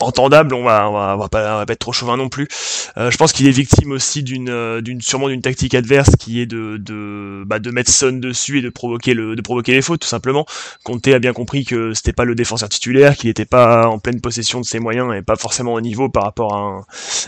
entendable, 0.00 0.54
on 0.54 0.64
va, 0.64 1.28
pas, 1.30 1.64
être 1.68 1.78
trop 1.78 1.92
chauvin 1.92 2.16
non 2.16 2.28
plus. 2.28 2.48
Euh, 2.96 3.10
je 3.10 3.16
pense 3.16 3.32
qu'il 3.32 3.46
est 3.46 3.52
victime 3.52 3.92
aussi 3.92 4.22
d'une, 4.22 4.48
euh, 4.48 4.80
d'une 4.80 5.00
sûrement 5.00 5.28
d'une 5.28 5.42
tactique 5.42 5.74
adverse 5.74 6.16
qui 6.18 6.40
est 6.40 6.46
de, 6.46 7.44
bah, 7.46 7.58
mettre 7.72 7.90
Son 7.90 8.12
dessus 8.12 8.58
et 8.58 8.62
de 8.62 8.70
provoquer 8.70 9.14
les 9.14 9.82
fautes 9.82 10.00
tout 10.00 10.08
simplement. 10.08 10.46
Conte 10.84 11.06
a 11.08 11.18
bien 11.18 11.32
compris 11.32 11.64
que 11.64 11.92
c'était 11.94 12.12
pas 12.12 12.24
le 12.24 12.34
défenseur 12.34 12.68
titulaire, 12.68 13.16
qu'il 13.16 13.28
n'était 13.28 13.44
pas 13.44 13.86
en 13.88 13.98
pleine 13.98 14.20
possession 14.20 14.60
de 14.60 14.64
ses 14.64 14.78
moyens 14.78 15.14
et 15.14 15.22
pas 15.22 15.36
forcément 15.36 15.74
au 15.74 15.80
niveau 15.80 16.08
par 16.08 16.24
rapport 16.24 16.54
à 16.54 16.84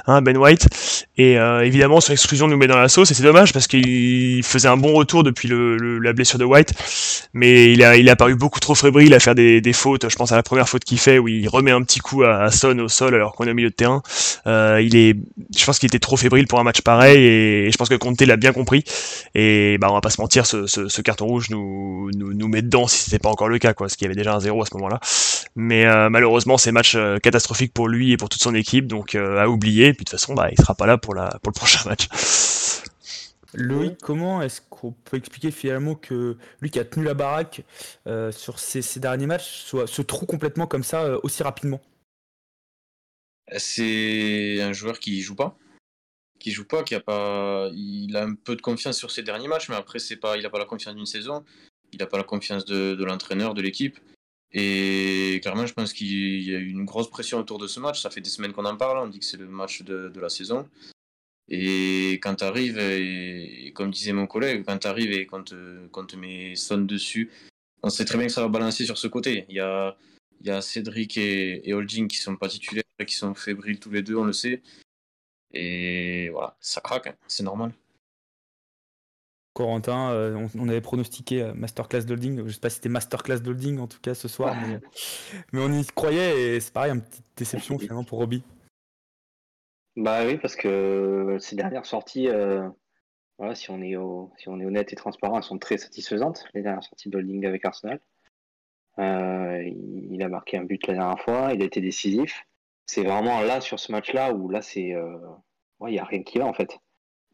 un, 0.07 0.23
Ben 0.23 0.37
White. 0.37 0.69
Et 1.17 1.39
euh, 1.39 1.65
évidemment, 1.65 2.01
son 2.01 2.13
exclusion 2.13 2.49
nous 2.49 2.57
met 2.57 2.67
dans 2.67 2.79
la 2.79 2.89
sauce 2.89 3.11
et 3.11 3.15
c'est 3.15 3.23
dommage 3.23 3.53
parce 3.53 3.67
qu'il 3.67 4.43
faisait 4.43 4.69
un 4.69 4.77
bon 4.77 4.95
retour 4.95 5.23
depuis 5.23 5.49
la 5.51 6.13
blessure 6.13 6.39
de 6.39 6.45
White, 6.45 6.73
mais 7.35 7.73
il 7.73 7.83
a, 7.83 7.97
il 7.97 8.09
a 8.09 8.17
paru 8.17 8.35
beaucoup 8.35 8.61
trop 8.61 8.75
fébrile 8.75 9.13
à 9.15 9.21
faire 9.21 9.35
des, 9.35 9.61
des 9.61 9.73
fautes. 9.73 10.09
Je 10.09 10.17
pense 10.17 10.33
à 10.33 10.37
la 10.37 10.43
première 10.43 10.69
faute 10.69 10.85
qu'il 10.85 10.99
fait 10.99 11.19
où 11.19 11.29
il 11.29 11.49
remet 11.49 11.71
un 11.71 11.83
petit 11.83 12.01
coup 12.01 12.14
à, 12.23 12.51
Son 12.51 12.79
au 12.79 12.89
sol 12.89 13.15
alors 13.15 13.33
qu'on 13.33 13.47
est 13.47 13.51
au 13.51 13.55
milieu 13.55 13.71
de 13.71 13.75
terrain. 13.75 14.03
Euh, 14.47 14.81
il 14.83 14.97
est, 14.97 15.17
je 15.57 15.65
pense 15.65 15.79
qu'il 15.79 15.87
était 15.87 15.99
trop 15.99 16.17
fébrile 16.17 16.47
pour 16.47 16.59
un 16.61 16.63
match 16.63 16.83
pareil 16.83 17.25
et, 17.25 17.71
je 17.71 17.77
pense 17.77 17.89
que 17.89 17.95
Conte 17.95 18.21
l'a 18.21 18.37
bien 18.37 18.53
compris. 18.53 18.85
Et 19.35 19.79
bah 19.79 19.89
on 19.91 19.95
va 19.95 20.01
pas 20.01 20.11
se 20.11 20.21
mentir, 20.21 20.47
ce, 20.47 21.01
carton 21.03 21.27
rouge 21.27 21.51
nous, 21.51 22.11
nous, 22.15 22.49
met 22.49 22.63
dedans 22.63 22.87
si 22.87 22.99
c'était 22.99 23.19
pas 23.19 23.31
encore 23.31 23.49
le 23.49 23.59
cas, 23.59 23.75
quoi, 23.75 23.87
parce 23.87 23.97
qu'il 23.97 24.05
y 24.05 24.09
avait 24.09 24.15
déjà 24.15 24.35
un 24.35 24.41
zéro 24.41 24.63
à 24.63 24.67
ce 24.67 24.75
moment-là. 24.75 25.01
Mais 25.57 25.87
euh, 25.87 26.11
malheureusement, 26.11 26.59
c'est 26.59 26.73
match 26.73 26.95
euh, 26.95 27.19
catastrophique 27.19 27.73
pour 27.73 27.89
lui 27.89 28.13
et 28.13 28.17
pour 28.17 28.29
toute 28.29 28.43
son 28.43 28.55
équipe, 28.55 28.87
donc 28.87 29.15
à 29.15 29.49
oublier. 29.49 29.89
Et 29.89 29.95
puis 29.95 30.05
de 30.05 30.11
toute 30.11 30.19
façon, 30.19 30.35
bah, 30.35 30.49
il 30.51 30.59
sera 30.59 30.75
pas 30.75 30.87
là 30.87 30.99
pour, 30.99 31.15
la, 31.15 31.39
pour 31.43 31.53
le 31.53 31.59
prochain 31.59 31.89
match. 31.89 32.09
Loïc, 33.55 33.99
comment 34.03 34.43
est-ce 34.43 34.61
qu'on 34.69 34.93
peut 34.93 35.17
expliquer 35.17 35.53
finalement 35.53 35.95
que 35.95 36.37
lui 36.61 36.71
qui 36.71 36.81
a 36.81 36.85
tenu 36.85 37.05
la 37.05 37.15
baraque 37.15 37.63
sur 38.31 38.59
ces, 38.59 38.83
derniers 38.99 39.27
matchs 39.27 39.63
soit, 39.65 39.87
se 39.87 40.03
trouve 40.03 40.27
complètement 40.27 40.67
comme 40.67 40.85
ça 40.85 41.19
aussi 41.23 41.43
rapidement? 41.43 41.81
C'est 43.57 44.61
un 44.61 44.73
joueur 44.73 44.99
qui 44.99 45.21
joue 45.21 45.35
pas. 45.35 45.57
Qui 46.39 46.51
joue 46.51 46.65
pas, 46.65 46.83
qui 46.83 46.95
a 46.95 47.01
pas. 47.01 47.71
Il 47.75 48.17
a 48.17 48.25
un 48.25 48.35
peu 48.35 48.57
de 48.57 48.63
confiance 48.63 48.99
sur 48.99 49.11
ses 49.11 49.23
derniers 49.23 49.49
matchs, 49.49 49.69
mais 49.69 49.77
après, 49.77 49.99
c'est 49.99 50.17
pas... 50.17 50.37
il 50.37 50.45
a 50.45 50.51
pas 50.51 50.59
la 50.59 50.65
confiance 50.65 50.95
d'une 50.95 51.07
saison. 51.07 51.45
Il 51.93 52.03
a 52.03 52.07
pas 52.07 52.19
la 52.19 52.25
confiance 52.25 52.65
de, 52.65 53.03
l'entraîneur, 53.05 53.55
de 53.55 53.63
l'équipe. 53.63 53.99
Et 54.53 55.41
clairement, 55.43 55.67
je 55.67 55.75
pense 55.75 55.93
qu'il 55.93 56.43
y 56.43 56.55
a 56.55 56.59
eu 56.59 56.69
une 56.69 56.85
grosse 56.85 57.11
pression 57.11 57.39
autour 57.39 57.59
de 57.59 57.67
ce 57.67 57.81
match. 57.81 58.01
Ça 58.01 58.11
fait 58.11 58.21
des 58.21 58.31
semaines 58.31 58.53
qu'on 58.53 58.65
en 58.65 58.77
parle. 58.77 58.99
On 58.99 59.09
dit 59.09 59.21
que 59.21 59.25
c'est 59.25 59.37
le 59.37 59.49
match 59.49 59.83
de, 59.83 60.13
la 60.21 60.29
saison. 60.29 60.69
Et 61.49 62.15
quand 62.23 62.37
tu 62.37 62.45
arrives, 62.45 63.73
comme 63.75 63.91
disait 63.91 64.13
mon 64.13 64.27
collègue, 64.27 64.65
quand 64.67 64.79
tu 64.79 64.87
arrives 64.87 65.13
et 65.13 65.27
quand, 65.27 65.55
quand 65.91 66.07
te 66.07 66.17
met 66.17 66.57
son 66.57 66.79
dessus, 66.79 67.31
on 67.83 67.91
sait 67.91 68.05
très 68.05 68.17
bien 68.17 68.27
que 68.27 68.33
ça 68.33 68.41
va 68.41 68.49
balancer 68.49 68.87
sur 68.87 68.97
ce 68.97 69.09
côté. 69.09 69.45
Il 69.49 69.57
y 69.57 69.61
a, 69.61 69.97
il 70.45 70.49
y 70.49 70.51
a 70.51 70.61
Cédric 70.61 71.17
et, 71.17 71.67
et 71.69 71.73
Holding 71.73 72.07
qui 72.07 72.19
sont 72.19 72.37
pas 72.37 72.49
titulaires, 72.49 72.85
qui 73.07 73.15
sont 73.15 73.35
fébriles 73.35 73.81
tous 73.81 73.91
les 73.91 74.03
deux, 74.03 74.17
on 74.17 74.25
le 74.25 74.35
sait. 74.35 74.63
Et 75.55 76.29
voilà, 76.31 76.57
ça 76.61 76.83
craque, 76.83 77.07
hein, 77.07 77.17
c'est 77.27 77.43
normal. 77.43 77.73
Corentin, 79.55 80.11
euh, 80.11 80.49
on, 80.59 80.69
avait 80.69 80.83
pronostiqué 80.83 81.43
euh, 81.43 81.55
Masterclass 81.55 82.03
d'Holding. 82.03 82.45
Je 82.47 82.53
sais 82.53 82.61
pas 82.61 82.69
si 82.69 82.77
c'était 82.77 82.89
Masterclass 82.91 83.39
d'Holding 83.39 83.79
en 83.79 83.87
tout 83.87 84.01
cas 84.01 84.15
ce 84.15 84.29
soir, 84.29 84.55
mais, 84.67 84.81
on 85.61 85.73
y 85.73 85.87
croyait 85.87 86.57
et 86.57 86.61
c'est 86.61 86.73
pareil, 86.73 86.93
une 86.93 87.03
petite 87.03 87.25
déception 87.37 87.79
finalement 87.79 88.05
pour 88.05 88.19
Robbie. 88.19 88.43
Bah 89.97 90.27
oui, 90.27 90.37
parce 90.37 90.57
que 90.57 91.39
ces 91.41 91.57
dernières 91.57 91.87
sorties, 91.87 92.29
euh, 92.29 92.69
voilà, 93.39 93.55
si, 93.55 93.71
on 93.71 93.81
est 93.81 93.97
si 94.39 94.49
on 94.49 94.61
est 94.61 94.67
honnête 94.67 94.93
et 94.93 94.97
transparent, 94.97 95.39
elles 95.39 95.45
sont 95.45 95.59
très 95.59 95.79
satisfaisantes, 95.79 96.45
les 96.53 96.63
dernières 96.63 96.83
sorties 96.83 97.09
d'Holding 97.09 97.47
avec 97.47 97.65
Arsenal. 97.65 98.01
Euh, 98.99 99.63
il 100.11 100.23
a 100.23 100.29
marqué 100.29 100.57
un 100.57 100.65
but 100.65 100.87
la 100.87 100.95
dernière 100.95 101.21
fois, 101.21 101.51
il 101.53 101.63
a 101.63 101.65
été 101.65 101.81
décisif. 101.81 102.47
C'est 102.87 103.03
vraiment 103.03 103.41
là, 103.41 103.61
sur 103.61 103.79
ce 103.79 103.93
match-là, 103.93 104.33
où 104.33 104.49
là, 104.49 104.63
c'est. 104.63 104.95
Euh, 104.95 105.17
il 105.87 105.93
n'y 105.93 105.99
a 105.99 106.05
rien 106.05 106.23
qui 106.23 106.39
va, 106.39 106.47
en 106.47 106.53
fait. 106.53 106.79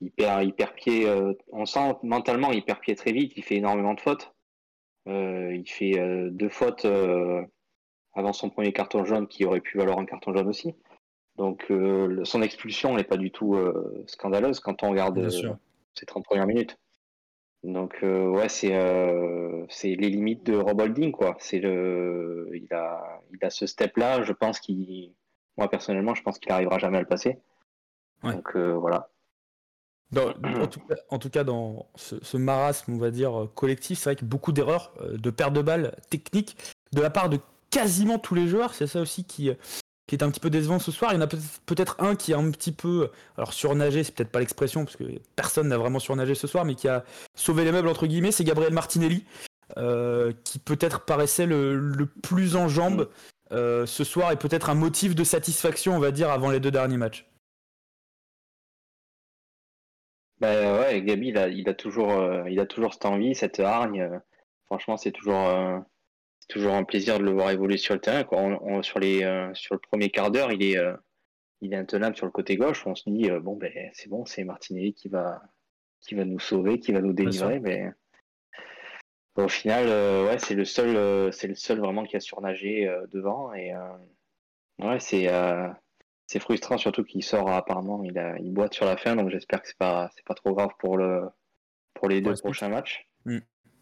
Il 0.00 0.10
perd, 0.10 0.42
il 0.44 0.54
perd 0.54 0.74
pied. 0.74 1.06
Euh, 1.06 1.34
on 1.52 1.66
sent 1.66 1.94
mentalement, 2.02 2.50
il 2.50 2.64
perd 2.64 2.80
pied 2.80 2.94
très 2.94 3.12
vite, 3.12 3.32
il 3.36 3.44
fait 3.44 3.56
énormément 3.56 3.94
de 3.94 4.00
fautes. 4.00 4.34
il 5.06 5.64
fait 5.66 6.00
deux 6.30 6.48
fautes 6.48 6.86
avant 8.14 8.32
son 8.32 8.50
premier 8.50 8.72
carton 8.72 9.04
jaune 9.04 9.28
qui 9.28 9.44
aurait 9.44 9.60
pu 9.60 9.78
valoir 9.78 9.98
un 9.98 10.06
carton 10.06 10.32
jaune 10.34 10.48
aussi. 10.48 10.74
Donc 11.36 11.70
son 12.24 12.42
expulsion 12.42 12.94
n'est 12.96 13.04
pas 13.04 13.16
du 13.16 13.30
tout 13.30 13.56
scandaleuse 14.06 14.60
quand 14.60 14.82
on 14.82 14.90
regarde 14.90 15.28
ses 15.94 16.06
30 16.06 16.24
premières 16.24 16.46
minutes. 16.46 16.78
Donc 17.62 17.98
euh, 18.02 18.26
ouais, 18.28 18.48
c'est 18.48 18.74
euh, 18.74 19.66
c'est 19.68 19.94
les 19.94 20.08
limites 20.08 20.44
de 20.44 20.56
Rob 20.56 20.80
Holding 20.80 21.12
quoi. 21.12 21.36
C'est 21.40 21.58
le 21.58 22.50
il 22.54 22.72
a 22.72 23.20
il 23.32 23.44
a 23.44 23.50
ce 23.50 23.66
step 23.66 23.96
là. 23.96 24.22
Je 24.22 24.32
pense 24.32 24.60
qu'il 24.60 25.12
moi 25.58 25.68
personnellement, 25.68 26.14
je 26.14 26.22
pense 26.22 26.38
qu'il 26.38 26.50
arrivera 26.52 26.78
jamais 26.78 26.96
à 26.96 27.00
le 27.00 27.06
passer. 27.06 27.38
Ouais. 28.22 28.34
Donc 28.34 28.56
euh, 28.56 28.72
voilà. 28.72 29.10
Dans- 30.10 30.30
en, 30.30 30.66
tout 30.66 30.80
cas, 30.80 30.96
en 31.10 31.18
tout 31.20 31.30
cas, 31.30 31.44
dans 31.44 31.86
ce, 31.94 32.16
ce 32.24 32.36
marasme, 32.36 32.94
on 32.94 32.98
va 32.98 33.12
dire, 33.12 33.46
collectif, 33.54 33.98
c'est 33.98 34.10
vrai 34.10 34.16
que 34.16 34.24
beaucoup 34.24 34.50
d'erreurs, 34.50 34.92
de 35.12 35.30
pertes 35.30 35.52
de 35.52 35.62
balles 35.62 35.94
techniques, 36.10 36.56
de 36.92 37.00
la 37.00 37.10
part 37.10 37.28
de 37.28 37.38
quasiment 37.70 38.18
tous 38.18 38.34
les 38.34 38.48
joueurs. 38.48 38.74
C'est 38.74 38.88
ça 38.88 39.00
aussi 39.00 39.22
qui, 39.22 39.52
qui 40.10 40.16
est 40.16 40.24
un 40.24 40.30
petit 40.32 40.40
peu 40.40 40.50
décevant 40.50 40.80
ce 40.80 40.90
soir. 40.90 41.12
Il 41.12 41.14
y 41.14 41.18
en 41.18 41.20
a 41.20 41.28
peut- 41.28 41.38
peut-être 41.66 41.94
un 42.00 42.16
qui 42.16 42.34
a 42.34 42.36
un 42.38 42.50
petit 42.50 42.72
peu, 42.72 43.10
alors 43.36 43.52
surnagé, 43.52 44.02
c'est 44.02 44.12
peut-être 44.12 44.32
pas 44.32 44.40
l'expression, 44.40 44.84
parce 44.84 44.96
que 44.96 45.04
personne 45.36 45.68
n'a 45.68 45.78
vraiment 45.78 46.00
surnagé 46.00 46.34
ce 46.34 46.48
soir, 46.48 46.64
mais 46.64 46.74
qui 46.74 46.88
a 46.88 47.04
sauvé 47.36 47.62
les 47.62 47.70
meubles, 47.70 47.86
entre 47.86 48.08
guillemets, 48.08 48.32
c'est 48.32 48.42
Gabriel 48.42 48.72
Martinelli, 48.72 49.24
euh, 49.76 50.32
qui 50.42 50.58
peut-être 50.58 51.04
paraissait 51.04 51.46
le, 51.46 51.78
le 51.78 52.06
plus 52.06 52.56
en 52.56 52.66
jambes 52.66 53.08
euh, 53.52 53.86
ce 53.86 54.02
soir, 54.02 54.32
et 54.32 54.36
peut-être 54.36 54.68
un 54.68 54.74
motif 54.74 55.14
de 55.14 55.22
satisfaction, 55.22 55.94
on 55.94 56.00
va 56.00 56.10
dire, 56.10 56.28
avant 56.30 56.50
les 56.50 56.58
deux 56.58 56.72
derniers 56.72 56.96
matchs. 56.96 57.24
Ben 60.40 60.76
ouais, 60.80 61.02
Gabi, 61.02 61.28
il 61.28 61.68
a, 61.68 61.74
toujours, 61.74 62.10
euh, 62.10 62.50
il 62.50 62.58
a 62.58 62.66
toujours 62.66 62.94
cette 62.94 63.06
envie, 63.06 63.36
cette 63.36 63.60
hargne. 63.60 64.10
franchement, 64.66 64.96
c'est 64.96 65.12
toujours, 65.12 65.46
toujours 66.50 66.74
un 66.74 66.84
plaisir 66.84 67.18
de 67.18 67.24
le 67.24 67.30
voir 67.32 67.50
évoluer 67.50 67.78
sur 67.78 67.94
le 67.94 68.00
terrain. 68.00 68.24
Quoi. 68.24 68.38
On- 68.40 68.58
on- 68.62 68.82
sur 68.82 68.98
les, 68.98 69.22
euh, 69.24 69.52
sur 69.54 69.74
le 69.74 69.80
premier 69.80 70.10
quart 70.10 70.30
d'heure, 70.30 70.52
il 70.52 70.62
est, 70.62 70.76
euh, 70.76 70.94
il 71.62 71.72
est 71.72 71.76
intenable 71.76 72.16
sur 72.16 72.26
le 72.26 72.32
côté 72.32 72.56
gauche. 72.56 72.86
On 72.86 72.94
se 72.94 73.08
dit 73.08 73.30
euh, 73.30 73.40
bon 73.40 73.56
ben 73.56 73.72
c'est 73.92 74.08
bon, 74.08 74.24
c'est 74.26 74.44
Martinelli 74.44 74.92
qui 74.94 75.08
va, 75.08 75.42
qui 76.00 76.14
va 76.14 76.24
nous 76.24 76.38
sauver, 76.40 76.78
qui 76.80 76.92
va 76.92 77.00
nous 77.00 77.12
délivrer. 77.12 77.58
Mais 77.60 77.90
au 79.36 79.48
final, 79.48 79.86
ouais, 80.26 80.38
c'est 80.38 80.54
le 80.54 80.64
seul, 80.64 81.32
c'est 81.32 81.46
le 81.48 81.54
seul 81.54 81.78
vraiment 81.78 82.04
qui 82.04 82.16
a 82.16 82.20
surnagé 82.20 82.90
devant. 83.12 83.52
Et 83.54 83.72
ouais, 84.80 84.98
c'est, 85.00 85.28
c'est 86.26 86.40
frustrant 86.40 86.78
surtout 86.78 87.04
qu'il 87.04 87.22
sort 87.22 87.48
apparemment, 87.50 88.02
il 88.04 88.18
a, 88.18 88.36
il 88.38 88.52
boite 88.52 88.74
sur 88.74 88.84
la 88.86 88.96
fin. 88.96 89.16
Donc 89.16 89.30
j'espère 89.30 89.62
que 89.62 89.68
c'est 89.68 89.78
pas, 89.78 90.10
c'est 90.14 90.24
pas 90.24 90.34
trop 90.34 90.54
grave 90.54 90.70
pour 90.78 90.96
le, 90.98 91.22
pour 91.94 92.08
les 92.08 92.20
deux 92.20 92.30
prochains 92.42 92.68
matchs. 92.68 93.06
Mm. 93.24 93.38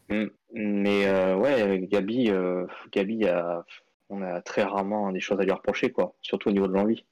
Mm. 0.09 0.27
Mais 0.55 1.07
euh, 1.07 1.37
ouais, 1.37 1.87
Gabi, 1.91 2.31
euh, 2.31 2.67
a, 3.27 3.65
on 4.09 4.23
a 4.23 4.41
très 4.41 4.63
rarement 4.63 5.13
des 5.13 5.21
choses 5.21 5.39
à 5.41 5.45
lui 5.45 5.53
reprocher, 5.53 5.93
quoi. 5.93 6.15
Surtout 6.23 6.49
au 6.49 6.53
niveau 6.53 6.69
de 6.69 6.73
l'envie. 6.73 7.05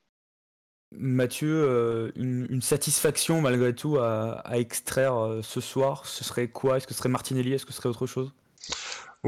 Mathieu, 0.93 1.49
euh, 1.49 2.11
une, 2.17 2.63
satisfaction 2.63 3.41
malgré 3.41 3.75
tout 3.75 3.99
à, 3.99 4.41
à 4.45 4.59
extraire 4.59 5.17
euh, 5.17 5.43
ce 5.43 5.61
soir, 5.61 6.07
ce 6.07 6.25
serait 6.25 6.49
quoi? 6.49 6.77
Est-ce 6.77 6.87
que 6.87 6.95
ce 6.95 6.99
serait 6.99 7.09
Martinelli? 7.09 7.53
Est-ce 7.53 7.67
que 7.67 7.73
ce 7.73 7.79
serait 7.79 7.89
autre 7.89 8.07
chose? 8.07 8.33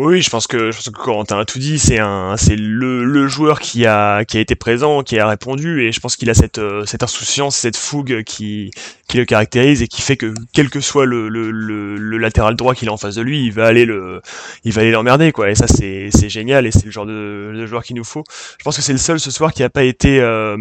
Oui, 0.00 0.23
je 0.23 0.31
pense 0.31 0.47
que 0.47 0.71
je 0.71 0.76
pense 0.76 0.90
que 0.90 0.90
Corentin 1.02 1.40
a 1.40 1.45
tout 1.45 1.59
dit. 1.59 1.76
C'est 1.81 1.99
un, 1.99 2.37
c'est 2.37 2.55
le, 2.55 3.02
le 3.05 3.26
joueur 3.26 3.59
qui 3.59 3.85
a 3.85 4.25
qui 4.25 4.37
a 4.38 4.40
été 4.40 4.55
présent, 4.55 5.02
qui 5.02 5.19
a 5.19 5.26
répondu, 5.26 5.83
et 5.83 5.90
je 5.90 5.99
pense 5.99 6.14
qu'il 6.14 6.31
a 6.31 6.35
cette 6.35 6.59
euh, 6.59 6.85
cette 6.87 7.02
insouciance, 7.02 7.57
cette 7.57 7.76
fougue 7.76 8.23
qui 8.23 8.71
qui 9.09 9.17
le 9.17 9.25
caractérise 9.25 9.83
et 9.83 9.88
qui 9.88 10.00
fait 10.02 10.17
que 10.17 10.35
quel 10.52 10.71
que 10.71 10.78
soit 10.78 11.05
le 11.05 11.28
le, 11.28 11.50
le, 11.50 11.97
le 11.97 12.19
latéral 12.19 12.55
droit 12.55 12.76
qu'il 12.76 12.88
a 12.88 12.93
en 12.93 12.97
face 12.97 13.17
de 13.17 13.23
lui, 13.23 13.45
il 13.45 13.52
va 13.52 13.67
aller 13.67 13.87
le 13.87 14.21
il 14.62 14.73
va 14.73 14.83
aller 14.83 14.93
l'emmerder 14.93 15.33
quoi. 15.33 15.50
Et 15.50 15.57
ça 15.57 15.67
c'est 15.67 16.11
c'est 16.12 16.28
génial 16.28 16.64
et 16.67 16.71
c'est 16.71 16.85
le 16.85 16.93
genre 16.93 17.07
de, 17.07 17.52
de 17.57 17.67
joueur 17.67 17.83
qu'il 17.83 17.97
nous 17.97 18.05
faut. 18.05 18.23
Je 18.59 18.62
pense 18.62 18.76
que 18.76 18.83
c'est 18.83 18.93
le 18.93 18.99
seul 18.99 19.19
ce 19.19 19.33
soir 19.33 19.52
qui 19.52 19.64
a 19.64 19.69
pas 19.71 19.83
été 19.83 20.21
euh, 20.21 20.57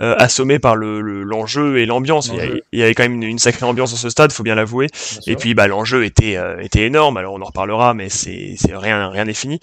euh, 0.00 0.14
assommé 0.18 0.58
par 0.58 0.76
le 0.76 1.00
le- 1.00 1.22
l'enjeu 1.22 1.78
et 1.78 1.86
l'ambiance. 1.86 2.28
Il, 2.28 2.34
y 2.34 2.62
il 2.72 2.82
avait 2.82 2.94
quand 2.94 3.04
même 3.04 3.14
une, 3.14 3.22
une 3.22 3.38
sacrée 3.38 3.64
ambiance 3.64 3.92
dans 3.92 3.96
ce 3.96 4.10
stade, 4.10 4.30
faut 4.30 4.42
bien 4.42 4.56
l'avouer. 4.56 4.88
Et 5.26 5.36
puis 5.36 5.54
bah 5.54 5.68
l'enjeu 5.68 6.04
était 6.04 6.36
euh, 6.36 6.60
était 6.60 6.82
énorme. 6.82 7.16
Alors 7.16 7.32
on 7.32 7.40
en 7.40 7.46
reparlera, 7.46 7.94
mais 7.94 8.10
c'est 8.10 8.41
c'est 8.56 8.76
rien 8.76 9.08
rien 9.08 9.24
n'est 9.24 9.34
fini. 9.34 9.58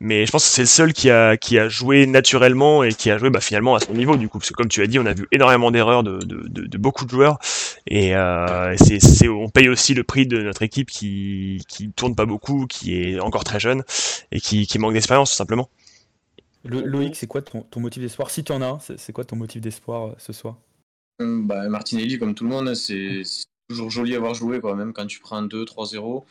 Mais 0.00 0.26
je 0.26 0.30
pense 0.32 0.44
que 0.44 0.50
c'est 0.50 0.62
le 0.62 0.66
seul 0.68 0.92
qui 0.92 1.10
a 1.10 1.36
qui 1.36 1.58
a 1.58 1.68
joué 1.68 2.06
naturellement 2.06 2.84
et 2.84 2.92
qui 2.94 3.10
a 3.10 3.18
joué 3.18 3.30
bah, 3.30 3.40
finalement 3.40 3.74
à 3.74 3.80
son 3.80 3.94
niveau 3.94 4.16
du 4.16 4.28
coup. 4.28 4.38
Parce 4.38 4.50
que 4.50 4.54
comme 4.54 4.68
tu 4.68 4.82
as 4.82 4.86
dit, 4.86 4.98
on 4.98 5.06
a 5.06 5.14
vu 5.14 5.26
énormément 5.32 5.70
d'erreurs 5.70 6.02
de, 6.02 6.18
de, 6.18 6.46
de, 6.48 6.66
de 6.66 6.78
beaucoup 6.78 7.04
de 7.04 7.10
joueurs 7.10 7.38
et 7.86 8.14
euh, 8.16 8.74
c'est 8.76 9.00
c'est 9.00 9.28
on 9.28 9.48
paye 9.48 9.68
aussi 9.68 9.94
le 9.94 10.04
prix 10.04 10.26
de 10.26 10.42
notre 10.42 10.62
équipe 10.62 10.90
qui 10.90 11.62
qui 11.68 11.90
tourne 11.92 12.14
pas 12.14 12.26
beaucoup, 12.26 12.66
qui 12.66 12.96
est 13.02 13.20
encore 13.20 13.44
très 13.44 13.60
jeune 13.60 13.82
et 14.32 14.40
qui 14.40 14.66
qui 14.66 14.78
manque 14.78 14.94
d'expérience 14.94 15.30
tout 15.30 15.36
simplement. 15.36 15.68
Le- 16.64 16.82
Loïc, 16.82 17.16
c'est 17.16 17.26
quoi 17.26 17.42
ton, 17.42 17.62
ton 17.62 17.80
motif 17.80 18.02
d'espoir? 18.02 18.30
Si 18.30 18.44
tu 18.44 18.52
en 18.52 18.62
as 18.62 18.66
un, 18.66 18.78
c'est 18.78 18.98
c'est 18.98 19.12
quoi 19.12 19.24
ton 19.24 19.36
motif 19.36 19.60
d'espoir 19.60 20.08
euh, 20.08 20.14
ce 20.18 20.32
soir? 20.32 20.56
Hum, 21.20 21.46
Bah, 21.46 21.68
Martinelli, 21.68 22.18
comme 22.18 22.34
tout 22.34 22.44
le 22.44 22.50
monde, 22.50 22.74
c'est 22.74 23.22
c'est 23.24 23.46
toujours 23.68 23.90
joli 23.90 24.14
à 24.14 24.20
voir 24.20 24.34
jouer, 24.34 24.60
quoi. 24.60 24.76
Même 24.76 24.92
quand 24.92 25.06
tu 25.06 25.18
prends 25.20 25.42
2-3-0, 25.42 26.24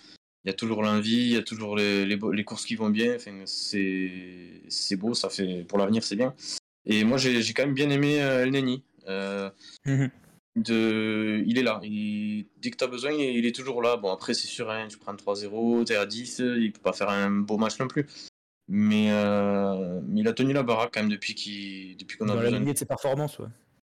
il 0.43 0.47
y 0.47 0.51
a 0.51 0.53
toujours 0.53 0.81
l'envie, 0.81 1.21
il 1.21 1.33
y 1.33 1.37
a 1.37 1.43
toujours 1.43 1.75
les, 1.75 2.05
les, 2.05 2.17
les 2.33 2.43
courses 2.43 2.65
qui 2.65 2.75
vont 2.75 2.89
bien. 2.89 3.15
Enfin, 3.15 3.43
c'est 3.45 4.95
beau, 4.97 5.13
ça 5.13 5.29
fait 5.29 5.63
pour 5.67 5.77
l'avenir, 5.77 6.03
c'est 6.03 6.15
bien. 6.15 6.33
Et 6.85 7.03
moi, 7.03 7.17
j'ai 7.17 7.53
quand 7.53 7.63
même 7.65 7.75
bien 7.75 7.89
aimé 7.89 8.21
euh, 8.21 8.43
El 8.43 8.51
Neni. 8.51 8.83
Euh, 9.07 9.49
Mhm. 9.85 10.09
de... 10.55 11.43
Il 11.45 11.57
est 11.57 11.63
là. 11.63 11.79
Il... 11.83 12.45
Dès 12.57 12.71
que 12.71 12.77
tu 12.77 12.83
as 12.83 12.87
besoin, 12.87 13.11
il 13.11 13.45
est 13.45 13.55
toujours 13.55 13.81
là. 13.81 13.97
Bon, 13.97 14.11
après, 14.11 14.33
c'est 14.33 14.47
sûr, 14.47 14.69
hein, 14.69 14.87
tu 14.89 14.97
prends 14.97 15.13
3-0, 15.15 15.85
tu 15.85 15.93
es 15.93 15.95
à 15.95 16.05
10, 16.05 16.39
il 16.39 16.71
peut 16.71 16.81
pas 16.81 16.93
faire 16.93 17.09
un 17.09 17.29
beau 17.31 17.57
match 17.57 17.79
non 17.79 17.87
plus. 17.87 18.05
Mais, 18.67 19.07
euh, 19.11 19.99
mais 20.07 20.21
il 20.21 20.27
a 20.27 20.33
tenu 20.33 20.53
la 20.53 20.63
baraque 20.63 20.91
quand 20.93 21.01
même 21.01 21.09
depuis 21.09 21.35
qu'on 22.17 22.25
a 22.25 22.27
Dans 22.27 22.35
la 22.35 22.41
besoin 22.41 22.51
de 22.51 22.63
lignée 22.63 22.73
de 22.73 22.77
ses 22.79 22.85
performances, 22.85 23.37
ouais. 23.39 23.47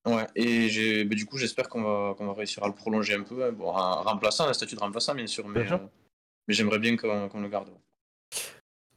Ouais, 0.05 0.27
et 0.35 1.05
bah, 1.05 1.15
du 1.15 1.25
coup, 1.25 1.37
j'espère 1.37 1.69
qu'on 1.69 1.81
va, 1.83 2.13
qu'on 2.17 2.25
va 2.27 2.33
réussir 2.33 2.61
à 2.63 2.67
le 2.67 2.73
prolonger 2.73 3.13
un 3.13 3.23
peu. 3.23 3.45
hein. 3.45 3.51
Bon, 3.53 3.67
en 3.69 4.01
remplaçant, 4.03 4.47
un 4.47 4.53
statut 4.53 4.75
de 4.75 4.79
remplaçant, 4.81 5.15
bien 5.15 5.27
sûr, 5.27 5.47
mais, 5.47 5.61
Bien 5.61 5.77
sûr. 5.77 5.89
Mais 6.47 6.53
j'aimerais 6.53 6.79
bien 6.79 6.95
qu'on 6.97 7.41
le 7.41 7.49
garde. 7.49 7.69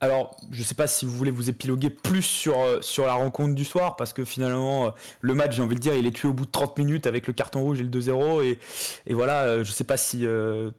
Alors, 0.00 0.36
je 0.50 0.62
sais 0.62 0.74
pas 0.74 0.86
si 0.86 1.06
vous 1.06 1.12
voulez 1.12 1.30
vous 1.30 1.48
épiloguer 1.48 1.88
plus 1.88 2.22
sur, 2.22 2.60
euh, 2.60 2.82
sur 2.82 3.06
la 3.06 3.14
rencontre 3.14 3.54
du 3.54 3.64
soir, 3.64 3.96
parce 3.96 4.12
que 4.12 4.26
finalement, 4.26 4.88
euh, 4.88 4.90
le 5.22 5.34
match, 5.34 5.56
j'ai 5.56 5.62
envie 5.62 5.74
de 5.74 5.80
dire, 5.80 5.94
il 5.94 6.06
est 6.06 6.10
tué 6.10 6.28
au 6.28 6.34
bout 6.34 6.44
de 6.44 6.50
30 6.50 6.76
minutes 6.76 7.06
avec 7.06 7.26
le 7.26 7.32
carton 7.32 7.62
rouge 7.62 7.80
et 7.80 7.82
le 7.82 7.88
2-0. 7.88 8.44
Et, 8.44 8.58
et 9.06 9.14
voilà, 9.14 9.44
euh, 9.44 9.64
je 9.64 9.72
sais 9.72 9.84
pas 9.84 9.96
si 9.96 10.20
de 10.20 10.72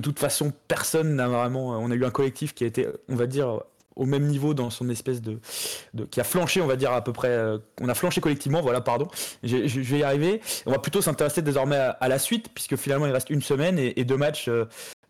toute 0.00 0.18
façon, 0.18 0.52
personne 0.68 1.16
n'a 1.16 1.28
vraiment. 1.28 1.70
On 1.70 1.90
a 1.90 1.94
eu 1.94 2.04
un 2.04 2.10
collectif 2.10 2.54
qui 2.54 2.64
a 2.64 2.66
été, 2.66 2.86
on 3.08 3.16
va 3.16 3.26
dire, 3.26 3.60
au 3.96 4.04
même 4.04 4.26
niveau 4.26 4.52
dans 4.52 4.68
son 4.68 4.90
espèce 4.90 5.22
de. 5.22 5.40
qui 6.10 6.20
a 6.20 6.24
flanché, 6.24 6.60
on 6.60 6.66
va 6.66 6.76
dire, 6.76 6.92
à 6.92 7.02
peu 7.02 7.14
près. 7.14 7.38
on 7.80 7.88
a 7.88 7.94
flanché 7.94 8.20
collectivement, 8.20 8.60
voilà, 8.60 8.82
pardon. 8.82 9.08
Je 9.42 9.56
vais 9.80 10.00
y 10.00 10.02
arriver. 10.02 10.42
On 10.66 10.72
va 10.72 10.78
plutôt 10.78 11.00
s'intéresser 11.00 11.40
désormais 11.40 11.76
à, 11.76 12.08
la 12.08 12.18
suite, 12.18 12.50
puisque 12.52 12.76
finalement, 12.76 13.06
il 13.06 13.12
reste 13.12 13.30
une 13.30 13.42
semaine 13.42 13.78
et, 13.78 14.04
deux 14.04 14.18
matchs. 14.18 14.50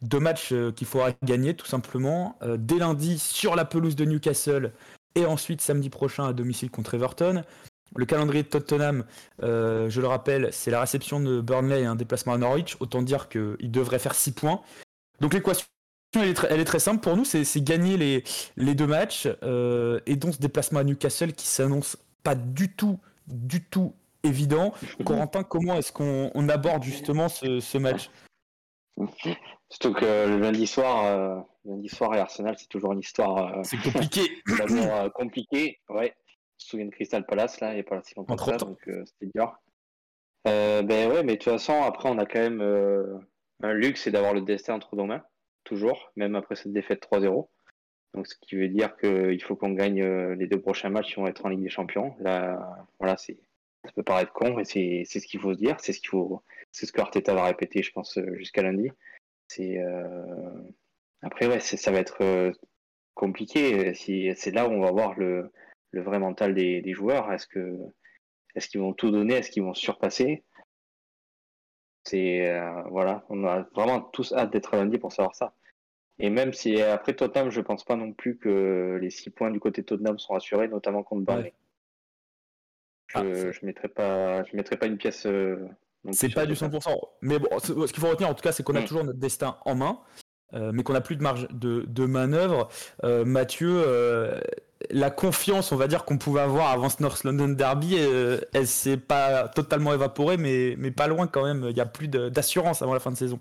Deux 0.03 0.21
matchs 0.21 0.53
euh, 0.53 0.73
qu'il 0.73 0.87
faudra 0.87 1.13
gagner 1.23 1.55
tout 1.55 1.67
simplement. 1.67 2.37
Euh, 2.43 2.57
dès 2.59 2.79
lundi 2.79 3.19
sur 3.19 3.57
la 3.57 3.65
pelouse 3.65 3.97
de 3.97 4.05
Newcastle 4.05 4.73
et 5.15 5.27
ensuite 5.27 5.61
samedi 5.61 5.91
prochain 5.91 6.27
à 6.27 6.33
domicile 6.33 6.71
contre 6.71 6.95
Everton. 6.95 7.43
Le 7.97 8.05
calendrier 8.05 8.43
de 8.43 8.49
Tottenham, 8.49 9.05
euh, 9.43 9.89
je 9.89 10.01
le 10.01 10.07
rappelle, 10.07 10.51
c'est 10.53 10.71
la 10.71 10.81
réception 10.81 11.21
de 11.21 11.41
Burnley 11.41 11.83
et 11.83 11.87
un 11.87 11.97
déplacement 11.97 12.35
à 12.35 12.39
Norwich. 12.39 12.77
Autant 12.81 13.03
dire 13.03 13.29
qu'il 13.29 13.71
devrait 13.71 13.99
faire 13.99 14.15
6 14.15 14.33
points. 14.33 14.61
Donc 15.21 15.33
l'équation, 15.35 15.67
elle 16.15 16.29
est, 16.29 16.35
très, 16.35 16.49
elle 16.51 16.61
est 16.61 16.65
très 16.65 16.79
simple 16.79 17.01
pour 17.01 17.17
nous, 17.17 17.25
c'est 17.25 17.45
gagner 17.63 17.97
les, 17.97 18.25
les 18.57 18.75
deux 18.75 18.87
matchs 18.87 19.29
euh, 19.43 20.01
et 20.07 20.17
donc 20.17 20.35
ce 20.35 20.39
déplacement 20.39 20.81
à 20.81 20.85
Newcastle 20.85 21.33
qui 21.33 21.47
s'annonce 21.47 21.97
pas 22.23 22.35
du 22.35 22.73
tout, 22.73 22.99
du 23.27 23.65
tout 23.65 23.95
évident. 24.23 24.75
Corentin, 25.05 25.43
comment 25.43 25.75
est-ce 25.75 25.93
qu'on 25.93 26.31
on 26.35 26.49
aborde 26.49 26.83
justement 26.83 27.29
ce, 27.29 27.61
ce 27.61 27.79
match? 27.79 28.11
Surtout 29.71 29.93
que 29.93 30.05
le 30.05 30.39
lundi 30.39 30.67
soir, 30.67 31.05
euh, 31.05 31.41
lundi 31.67 31.89
soir 31.89 32.15
et 32.15 32.19
Arsenal, 32.19 32.57
c'est 32.59 32.69
toujours 32.69 32.93
une 32.93 33.01
histoire 33.01 33.59
euh, 33.59 33.63
C'est 33.65 33.77
compliqué. 33.77 34.23
d'abord 34.59 34.97
euh, 34.97 35.09
compliquée. 35.11 35.81
Ouais. 35.91 36.15
Je 36.59 36.65
me 36.65 36.71
souviens 36.71 36.87
de 36.87 36.91
Crystal 36.91 37.25
Palace, 37.25 37.61
là, 37.61 37.73
il 37.73 37.75
n'y 37.75 37.81
a 37.81 37.85
pas 37.85 38.03
si 38.03 38.15
longtemps 38.15 38.35
que 38.35 38.45
ça, 38.45 38.57
donc 38.57 38.89
euh, 38.89 39.05
c'était 39.05 39.31
dur. 39.35 39.57
Ben 40.45 40.87
ouais, 40.89 41.23
mais 41.23 41.35
de 41.35 41.39
toute 41.39 41.53
façon, 41.53 41.83
après, 41.83 42.09
on 42.09 42.19
a 42.19 42.25
quand 42.25 42.41
même 42.41 42.63
un 43.63 43.73
luxe, 43.75 44.03
c'est 44.03 44.11
d'avoir 44.11 44.33
le 44.33 44.41
destin 44.41 44.75
entre 44.75 44.97
nos 44.97 45.05
mains, 45.05 45.23
toujours, 45.65 46.11
même 46.17 46.35
après 46.35 46.57
cette 46.57 46.73
défaite 46.73 47.07
3-0. 47.13 47.49
Donc, 48.15 48.27
ce 48.27 48.35
qui 48.41 48.57
veut 48.57 48.69
dire 48.69 48.97
qu'il 48.97 49.41
faut 49.43 49.55
qu'on 49.55 49.73
gagne 49.73 50.03
les 50.33 50.47
deux 50.47 50.61
prochains 50.61 50.89
matchs 50.89 51.13
si 51.13 51.19
on 51.19 51.25
va 51.25 51.31
être 51.31 51.45
en 51.45 51.51
Ligue 51.51 51.63
des 51.63 51.69
Champions. 51.69 52.17
Là, 52.21 52.59
voilà, 52.99 53.19
c'est, 53.19 53.39
ça 53.85 53.93
peut 53.93 54.03
paraître 54.03 54.33
con, 54.33 54.55
mais 54.55 54.65
c'est, 54.65 55.03
c'est 55.05 55.21
ce 55.21 55.27
qu'il 55.27 55.39
faut 55.39 55.53
se 55.53 55.59
dire, 55.59 55.77
c'est 55.81 55.93
ce 55.93 56.01
qu'il 56.01 56.09
faut, 56.09 56.43
c'est 56.73 56.87
ce 56.87 56.93
que 56.93 57.01
Arteta 57.03 57.35
va 57.35 57.45
répéter, 57.45 57.83
je 57.83 57.93
pense, 57.93 58.19
jusqu'à 58.33 58.63
lundi. 58.63 58.91
C'est, 59.49 59.79
euh, 59.79 60.61
après, 61.23 61.47
ouais, 61.49 61.61
ça 61.61 61.91
va 61.91 61.99
être 61.99 62.23
euh, 62.23 62.53
compliqué. 63.15 63.95
Si, 63.95 64.31
c'est 64.37 64.51
là 64.53 64.69
où 64.69 64.73
on 64.73 64.81
va 64.81 64.91
voir 64.93 65.15
le, 65.19 65.51
le 65.91 66.03
vrai 66.03 66.19
mental 66.19 66.55
des, 66.55 66.83
des 66.83 66.93
joueurs. 66.95 67.33
Est-ce 67.33 67.47
que, 67.47 67.77
est-ce 68.55 68.69
qu'ils 68.69 68.81
vont 68.81 68.95
tout 68.95 69.11
donner? 69.11 69.35
Est-ce 69.35 69.51
qu'ils 69.51 69.63
vont 69.65 69.75
surpasser? 69.75 70.45
C'est 72.05 72.49
euh, 72.49 72.83
voilà, 72.91 73.25
on 73.29 73.45
a 73.45 73.63
vraiment 73.75 74.01
tous 74.01 74.33
hâte 74.33 74.51
d'être 74.53 74.75
lundi 74.77 74.99
pour 74.99 75.13
savoir 75.13 75.35
ça. 75.35 75.55
Et 76.19 76.31
même 76.31 76.53
si 76.53 76.81
après 76.83 77.15
Tottenham, 77.15 77.51
je 77.51 77.61
pense 77.61 77.85
pas 77.85 77.97
non 77.97 78.13
plus 78.13 78.39
que 78.39 78.99
les 79.01 79.11
six 79.11 79.31
points 79.31 79.51
du 79.51 79.61
côté 79.61 79.83
de 79.83 79.87
Tottenham 79.87 80.19
sont 80.19 80.35
assurés, 80.35 80.69
notamment 80.69 81.03
contre 81.03 81.25
Burnley. 81.25 81.55
Ah, 83.15 83.23
Je, 83.23 83.35
c'est- 83.35 83.53
je 83.53 83.67
mettrai 83.67 83.89
pas, 83.89 84.45
je 84.45 84.57
mettrai 84.57 84.77
pas 84.77 84.87
une 84.87 84.99
pièce, 84.99 85.27
euh, 85.27 85.69
C'est 86.13 86.29
pas 86.31 86.47
du 86.47 86.55
100%. 86.55 86.97
Mais 87.23 87.39
bon, 87.39 87.49
ce 87.59 87.73
qu'il 87.73 88.01
faut 88.01 88.09
retenir 88.09 88.31
en 88.31 88.35
tout 88.35 88.43
cas, 88.43 88.53
c'est 88.53 88.63
qu'on 88.63 88.77
a 88.77 88.81
mm. 88.81 88.85
toujours 88.87 89.05
notre 89.05 89.19
destin 89.19 89.57
en 89.65 89.75
main. 89.75 90.01
Euh, 90.55 90.71
mais 90.73 90.83
qu'on 90.83 90.95
n'a 90.95 91.03
plus 91.03 91.17
de 91.17 91.23
marge 91.23 91.47
de, 91.51 91.85
de 91.87 92.07
manœuvre. 92.07 92.69
Euh, 93.05 93.25
Mathieu, 93.27 93.83
euh, 93.87 94.41
la 94.91 95.11
confiance, 95.11 95.73
on 95.73 95.77
va 95.77 95.89
dire, 95.89 96.07
qu'on 96.07 96.17
pouvait 96.17 96.41
avoir 96.41 96.71
avant 96.71 96.89
ce 96.89 97.03
North 97.03 97.23
London 97.25 97.49
Derby, 97.49 97.97
elle 97.97 98.67
s'est 98.67 98.97
pas 98.97 99.49
totalement 99.49 99.93
évaporée, 99.93 100.39
mais, 100.39 100.75
mais 100.79 100.91
pas 100.91 101.07
loin 101.07 101.27
quand 101.27 101.45
même. 101.45 101.67
Il 101.69 101.77
y 101.77 101.81
a 101.81 101.87
plus 101.87 102.09
d'assurance 102.09 102.81
avant 102.81 102.95
la 102.95 103.01
fin 103.01 103.11
de 103.11 103.17
saison. 103.17 103.41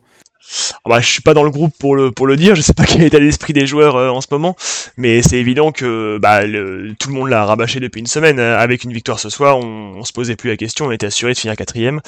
Ah 0.88 0.90
bah, 0.90 1.00
je 1.02 1.12
suis 1.12 1.22
pas 1.22 1.34
dans 1.34 1.44
le 1.44 1.50
groupe 1.50 1.74
pour 1.78 1.98
le, 1.98 2.12
pour 2.12 2.28
le 2.28 2.38
dire, 2.38 2.56
je 2.56 2.62
sais 2.62 2.74
pas 2.74 2.86
quel 2.88 3.02
est 3.02 3.04
l'état 3.04 3.20
d'esprit 3.20 3.52
des 3.52 3.68
joueurs 3.68 3.98
euh, 3.98 4.08
en 4.08 4.22
ce 4.22 4.28
moment, 4.32 4.56
mais 4.96 5.22
c'est 5.22 5.36
évident 5.36 5.74
que 5.74 6.18
bah, 6.18 6.44
tout 6.44 7.10
le 7.10 7.14
monde 7.14 7.28
l'a 7.28 7.44
rabâché 7.44 7.82
depuis 7.82 8.00
une 8.00 8.08
semaine. 8.08 8.40
Euh, 8.40 8.58
avec 8.58 8.86
une 8.86 8.94
victoire 8.94 9.20
ce 9.20 9.30
soir, 9.30 9.58
on, 9.58 9.96
on, 9.98 10.06
se 10.06 10.14
posait 10.14 10.38
plus 10.38 10.50
la 10.50 10.56
question, 10.56 10.86
on 10.86 10.92
était 10.92 11.08
assuré 11.08 11.34
de 11.34 11.38
finir 11.38 11.58
quatrième, 11.58 12.00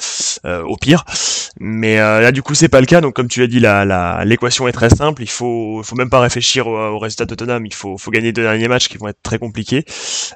euh, 0.46 0.62
au 0.62 0.78
pire. 0.78 1.04
Mais 1.58 1.96
là, 1.96 2.32
du 2.32 2.42
coup, 2.42 2.54
c'est 2.54 2.68
pas 2.68 2.80
le 2.80 2.86
cas. 2.86 3.02
Donc, 3.02 3.14
comme 3.14 3.28
tu 3.28 3.40
l'as 3.40 3.48
dit, 3.48 3.60
l'équation 4.26 4.66
est 4.66 4.72
très 4.72 4.88
simple. 4.88 5.22
Il 5.22 5.28
faut, 5.28 5.82
faut 5.84 5.96
même 5.96 6.08
pas 6.08 6.20
réfléchir 6.20 6.66
au, 6.66 6.74
au 6.74 6.98
résultat 6.98 7.26
de. 7.26 7.36
Il 7.66 7.74
faut, 7.74 7.98
gagner 8.10 8.32
deux 8.32 8.42
derniers 8.42 8.68
matchs 8.68 8.88
qui 8.88 8.96
vont 8.96 9.08
être 9.08 9.20
très 9.22 9.38
compliqués. 9.38 9.84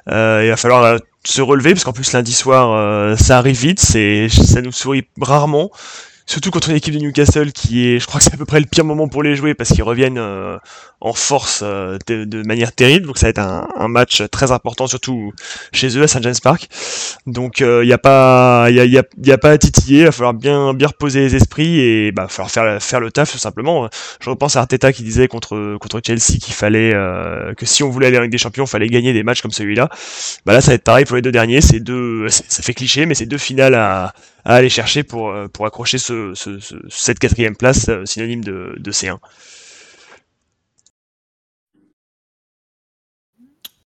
il 0.07 0.11
va 0.49 0.57
falloir 0.57 0.99
se 1.23 1.41
relever 1.41 1.71
parce 1.71 1.83
qu'en 1.83 1.93
plus 1.93 2.11
lundi 2.11 2.33
soir, 2.33 3.17
ça 3.17 3.39
arrive 3.39 3.59
vite. 3.59 3.79
Ça 3.79 4.61
nous 4.61 4.71
sourit 4.71 5.07
rarement 5.19 5.71
surtout 6.25 6.49
contre 6.49 6.69
une 6.69 6.75
équipe 6.75 6.93
de 6.93 6.99
Newcastle 6.99 7.51
qui 7.51 7.87
est, 7.87 7.99
je 7.99 8.07
crois 8.07 8.19
que 8.19 8.23
c'est 8.23 8.33
à 8.33 8.37
peu 8.37 8.45
près 8.45 8.59
le 8.59 8.65
pire 8.65 8.83
moment 8.83 9.07
pour 9.07 9.21
les 9.21 9.35
jouer 9.35 9.53
parce 9.53 9.71
qu'ils 9.71 9.83
reviennent 9.83 10.17
euh, 10.17 10.57
en 10.99 11.13
force 11.13 11.61
euh, 11.63 11.97
de, 12.07 12.43
manière 12.43 12.71
terrible. 12.71 13.05
Donc 13.05 13.17
ça 13.17 13.27
va 13.27 13.29
être 13.29 13.39
un, 13.39 13.87
match 13.87 14.23
très 14.31 14.51
important, 14.51 14.87
surtout 14.87 15.31
chez 15.71 15.97
eux 15.97 16.03
à 16.03 16.07
St 16.07 16.23
James 16.23 16.35
Park. 16.41 16.67
Donc 17.27 17.59
il 17.59 17.65
euh, 17.65 17.85
n'y 17.85 17.93
a 17.93 17.97
pas, 17.97 18.67
il 18.69 18.75
y 18.75 18.79
a, 18.79 18.85
y 18.85 18.97
a, 18.97 19.03
y 19.23 19.31
a, 19.31 19.37
pas 19.37 19.51
à 19.51 19.57
titiller. 19.57 19.99
Il 19.99 20.05
va 20.05 20.11
falloir 20.11 20.33
bien, 20.33 20.73
bien 20.73 20.87
reposer 20.87 21.21
les 21.21 21.35
esprits 21.35 21.79
et 21.79 22.11
bah 22.11 22.27
falloir 22.27 22.49
faire, 22.49 22.81
faire 22.81 22.99
le 22.99 23.11
taf 23.11 23.31
tout 23.31 23.37
simplement. 23.37 23.87
Je 24.19 24.29
repense 24.29 24.55
à 24.55 24.61
Arteta 24.61 24.91
qui 24.91 25.03
disait 25.03 25.27
contre 25.27 25.77
contre 25.79 26.01
Chelsea 26.05 26.39
qu'il 26.41 26.53
fallait 26.53 26.91
que 27.55 27.65
si 27.65 27.83
on 27.83 27.89
voulait 27.89 28.07
aller 28.07 28.17
avec 28.17 28.31
des 28.31 28.37
champions, 28.37 28.65
il 28.65 28.69
fallait 28.69 28.87
gagner 28.87 29.13
des 29.13 29.23
matchs 29.23 29.41
comme 29.41 29.51
celui-là. 29.51 29.89
Bah 30.45 30.53
là 30.53 30.61
ça 30.61 30.71
va 30.71 30.75
être 30.75 30.83
pareil 30.83 31.05
pour 31.05 31.15
les 31.15 31.21
deux 31.21 31.31
derniers. 31.31 31.61
C'est 31.61 31.79
deux, 31.79 32.27
ça 32.29 32.63
fait 32.63 32.73
cliché, 32.73 33.05
mais 33.05 33.13
c'est 33.13 33.27
deux 33.27 33.37
finales 33.37 33.75
à 33.75 34.13
à 34.45 34.53
aller 34.55 34.69
chercher 34.69 35.03
pour, 35.03 35.29
euh, 35.29 35.47
pour 35.47 35.65
accrocher 35.65 35.97
ce, 35.97 36.33
cette 36.89 37.19
quatrième 37.19 37.57
place 37.57 37.89
euh, 37.89 38.05
synonyme 38.05 38.43
de, 38.43 38.75
de 38.77 38.91
C1. 38.91 39.19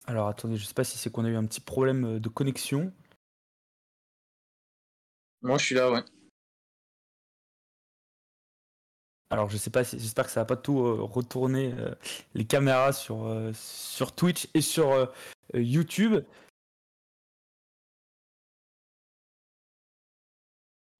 Alors 0.07 0.29
attendez, 0.29 0.55
je 0.55 0.65
sais 0.65 0.73
pas 0.73 0.83
si 0.85 0.97
c'est 0.97 1.11
qu'on 1.11 1.25
a 1.25 1.29
eu 1.29 1.35
un 1.35 1.45
petit 1.45 1.59
problème 1.59 2.05
euh, 2.05 2.19
de 2.19 2.29
connexion. 2.29 2.93
Moi 5.41 5.57
je 5.57 5.65
suis 5.65 5.75
là, 5.75 5.91
ouais. 5.91 6.01
Alors 9.29 9.49
je 9.49 9.57
sais 9.57 9.71
pas, 9.71 9.83
si, 9.83 9.99
j'espère 9.99 10.25
que 10.25 10.31
ça 10.31 10.39
va 10.39 10.45
pas 10.45 10.55
tout 10.55 11.05
retourner 11.07 11.73
les 12.35 12.45
caméras 12.45 12.93
sur, 12.93 13.27
sur 13.53 14.13
Twitch 14.13 14.47
et 14.53 14.61
sur 14.61 15.11
YouTube. 15.53 16.23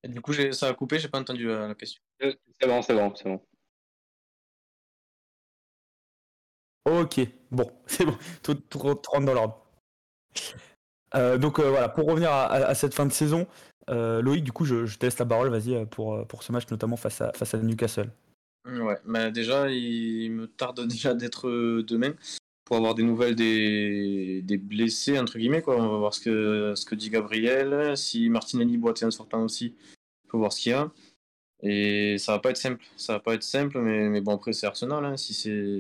Du 0.08 0.22
coup, 0.22 0.34
ça 0.34 0.68
a 0.68 0.74
coupé, 0.74 1.00
j'ai 1.00 1.08
pas 1.08 1.20
entendu 1.20 1.50
euh, 1.50 1.68
la 1.68 1.76
question. 1.76 2.02
Euh, 2.24 2.34
c'est 2.60 2.68
bon, 2.68 2.82
c'est 2.82 2.94
bon, 2.94 3.14
c'est 3.16 3.26
bon. 3.26 3.42
Ok, 6.86 7.20
bon, 7.52 7.72
c'est 7.88 8.06
bon, 8.06 8.18
tout, 8.44 8.58
rentre 8.78 9.20
dans 9.22 9.34
l'ordre. 9.34 9.66
Euh, 11.16 11.38
donc 11.38 11.60
voilà, 11.60 11.90
pour 11.90 12.08
revenir 12.08 12.32
à, 12.32 12.76
cette 12.76 12.94
fin 12.94 13.06
de 13.06 13.12
saison, 13.12 13.48
Loïc, 13.88 14.44
du 14.44 14.52
coup, 14.52 14.66
je, 14.66 14.96
te 14.96 15.06
laisse 15.06 15.18
la 15.18 15.26
parole, 15.26 15.50
vas-y, 15.50 15.86
pour, 15.88 16.28
pour 16.28 16.44
ce 16.44 16.52
match, 16.52 16.70
notamment 16.70 16.98
face 16.98 17.22
à, 17.22 17.32
face 17.34 17.54
à 17.54 17.58
Newcastle. 17.58 18.12
Ouais, 18.66 18.98
mais 19.06 19.32
déjà, 19.32 19.70
il 19.70 20.32
me 20.32 20.48
tarde 20.48 20.88
déjà 20.88 21.14
d'être 21.14 21.50
demain 21.82 22.14
pour 22.66 22.78
avoir 22.78 22.96
des 22.96 23.04
nouvelles 23.04 23.36
des, 23.36 24.42
des, 24.44 24.58
blessés, 24.58 25.20
entre 25.20 25.38
guillemets. 25.38 25.62
Quoi. 25.62 25.78
On 25.78 25.88
va 25.88 25.98
voir 25.98 26.14
ce 26.14 26.20
que, 26.20 26.74
ce 26.75 26.84
que 26.86 26.96
dit 26.96 27.12
Gabriel. 27.12 27.96
Si 27.96 28.27
Martinelli 28.29 28.77
boitait 28.77 29.06
un 29.06 29.12
sortant 29.12 29.44
aussi, 29.44 29.75
faut 30.29 30.38
voir 30.38 30.53
ce 30.53 30.61
qu'il 30.61 30.72
y 30.72 30.75
a. 30.75 30.92
Et 31.64 32.18
ça 32.18 32.33
va 32.33 32.40
pas 32.40 32.51
être 32.51 32.57
simple. 32.57 32.83
Ça 32.98 33.14
va 33.14 33.20
pas 33.20 33.33
être 33.33 33.44
simple, 33.44 33.79
mais, 33.79 34.09
mais 34.09 34.22
bon, 34.22 34.35
après, 34.35 34.53
c'est 34.53 34.68
Arsenal. 34.68 35.03
Hein. 35.05 35.18
Si, 35.18 35.33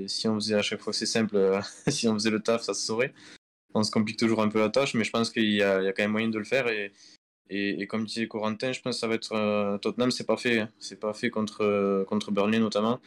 si 0.07 0.27
on 0.27 0.35
faisait 0.35 0.55
à 0.55 0.61
chaque 0.61 0.81
fois 0.81 0.93
c'est 0.93 1.05
simple, 1.05 1.37
si 1.87 2.07
on 2.07 2.13
faisait 2.13 2.31
le 2.31 2.41
taf, 2.41 2.63
ça 2.63 2.73
se 2.73 2.85
saurait. 2.85 3.13
On 3.73 3.83
se 3.83 3.91
complique 3.91 4.17
toujours 4.17 4.41
un 4.41 4.49
peu 4.49 4.59
la 4.59 4.69
tâche, 4.69 4.93
mais 4.93 5.03
je 5.03 5.11
pense 5.11 5.29
qu'il 5.29 5.43
y, 5.43 5.57
y 5.57 5.63
a, 5.63 5.91
quand 5.91 6.03
même 6.03 6.11
moyen 6.11 6.29
de 6.29 6.39
le 6.39 6.45
faire. 6.45 6.67
Et, 6.69 6.93
et, 7.49 7.85
comme 7.87 8.05
disait 8.05 8.27
Corentin, 8.27 8.71
je 8.71 8.81
pense 8.81 8.95
que 8.95 8.99
ça 8.99 9.07
va 9.07 9.15
être. 9.15 9.33
Euh, 9.33 9.77
Tottenham, 9.77 10.11
c'est 10.11 10.25
pas 10.25 10.37
fait. 10.37 10.61
Hein. 10.61 10.69
C'est 10.79 10.99
pas 10.99 11.13
fait 11.13 11.29
contre, 11.29 12.03
contre 12.07 12.31
Burnley, 12.31 12.59
notamment. 12.59 12.99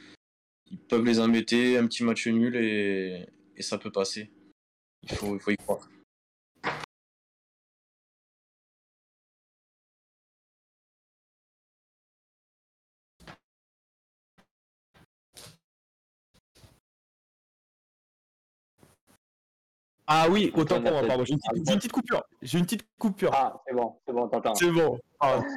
Ils 0.70 0.78
peuvent 0.78 1.04
les 1.04 1.20
embêter, 1.20 1.78
un 1.78 1.86
petit 1.86 2.04
match 2.04 2.26
nul, 2.26 2.54
et, 2.56 3.26
et 3.56 3.62
ça 3.62 3.78
peut 3.78 3.90
passer. 3.90 4.30
Il 5.02 5.16
faut, 5.16 5.34
il 5.34 5.40
faut 5.40 5.50
y 5.50 5.56
croire. 5.56 5.88
Ah 20.10 20.26
oui, 20.30 20.50
autant 20.54 20.80
pour 20.80 20.90
moi, 20.90 21.02
pardon. 21.06 21.22
J'ai 21.24 21.34
une, 21.34 21.64
petite 21.64 21.92
coupure. 21.92 22.24
J'ai 22.40 22.58
une 22.58 22.64
petite 22.64 22.86
coupure. 22.98 23.30
Ah, 23.34 23.60
c'est 23.66 23.74
bon, 23.74 23.92
c'est 24.06 24.12
bon, 24.14 24.26
t'entends. 24.26 24.54
C'est 24.54 24.70
bon. 24.70 24.98
Ah. 25.20 25.40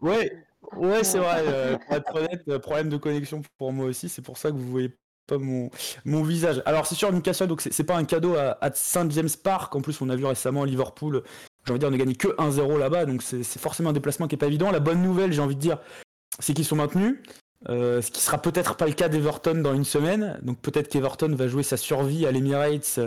Ouais, 0.00 0.32
ouais, 0.76 1.02
c'est 1.02 1.18
vrai. 1.18 1.42
Euh, 1.48 1.76
pour 1.76 1.96
être 1.96 2.14
honnête, 2.14 2.42
euh, 2.48 2.58
problème 2.60 2.88
de 2.88 2.96
connexion 2.96 3.42
pour 3.58 3.72
moi 3.72 3.86
aussi. 3.86 4.08
C'est 4.08 4.22
pour 4.22 4.38
ça 4.38 4.52
que 4.52 4.56
vous 4.56 4.70
voyez 4.70 4.96
pas 5.26 5.36
mon, 5.36 5.68
mon 6.04 6.22
visage. 6.22 6.62
Alors, 6.64 6.86
c'est 6.86 6.94
sûr, 6.94 7.12
Newcastle, 7.12 7.48
donc 7.48 7.60
c'est 7.60 7.84
pas 7.84 7.96
un 7.96 8.04
cadeau 8.04 8.36
à, 8.36 8.56
à 8.60 8.70
Saint 8.72 9.10
James 9.10 9.28
Park. 9.42 9.74
En 9.74 9.80
plus, 9.80 10.00
on 10.00 10.08
a 10.10 10.16
vu 10.16 10.24
récemment 10.24 10.62
Liverpool. 10.62 11.24
J'ai 11.66 11.72
envie 11.72 11.78
de 11.78 11.80
dire, 11.80 11.88
on 11.88 11.92
ne 11.92 11.96
gagné 11.96 12.14
que 12.14 12.28
1-0 12.28 12.78
là-bas. 12.78 13.04
Donc, 13.04 13.22
c'est 13.22 13.58
forcément 13.58 13.90
un 13.90 13.94
déplacement 13.94 14.28
qui 14.28 14.36
est 14.36 14.38
pas 14.38 14.46
évident. 14.46 14.70
La 14.70 14.80
bonne 14.80 15.02
nouvelle, 15.02 15.32
j'ai 15.32 15.42
envie 15.42 15.56
de 15.56 15.60
dire, 15.60 15.78
c'est 16.38 16.54
qu'ils 16.54 16.64
sont 16.64 16.76
maintenus. 16.76 17.20
Euh, 17.68 18.00
ce 18.00 18.10
qui 18.10 18.20
sera 18.20 18.38
peut-être 18.38 18.76
pas 18.76 18.86
le 18.86 18.92
cas 18.92 19.08
d'Everton 19.08 19.56
dans 19.56 19.74
une 19.74 19.84
semaine. 19.84 20.38
Donc 20.42 20.60
peut-être 20.60 20.88
qu'Everton 20.88 21.34
va 21.34 21.48
jouer 21.48 21.62
sa 21.64 21.76
survie 21.76 22.26
à 22.26 22.30
l'Emirates 22.30 23.00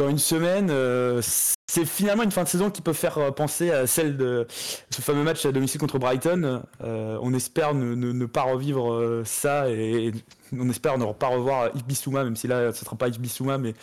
dans 0.00 0.08
une 0.08 0.18
semaine. 0.18 0.68
Euh, 0.70 1.20
c'est 1.66 1.84
finalement 1.84 2.22
une 2.22 2.32
fin 2.32 2.42
de 2.42 2.48
saison 2.48 2.70
qui 2.70 2.82
peut 2.82 2.92
faire 2.92 3.18
euh, 3.18 3.30
penser 3.30 3.70
à 3.70 3.86
celle 3.86 4.16
de 4.16 4.46
ce 4.90 5.02
fameux 5.02 5.22
match 5.22 5.44
à 5.44 5.52
domicile 5.52 5.78
contre 5.78 5.98
Brighton. 5.98 6.62
Euh, 6.82 7.18
on 7.22 7.34
espère 7.34 7.74
ne, 7.74 8.26
pas 8.26 8.42
revivre 8.42 9.22
ça 9.24 9.68
et, 9.68 10.12
on 10.52 10.68
espère 10.68 10.98
ne 10.98 11.04
pas 11.12 11.28
revoir 11.28 11.70
Ibissouma, 11.76 12.24
même 12.24 12.34
si 12.34 12.48
là 12.48 12.72
ce 12.72 12.80
ne 12.80 12.84
sera 12.84 12.96
pas 12.96 13.08
Ibissouma, 13.08 13.58
mais 13.58 13.74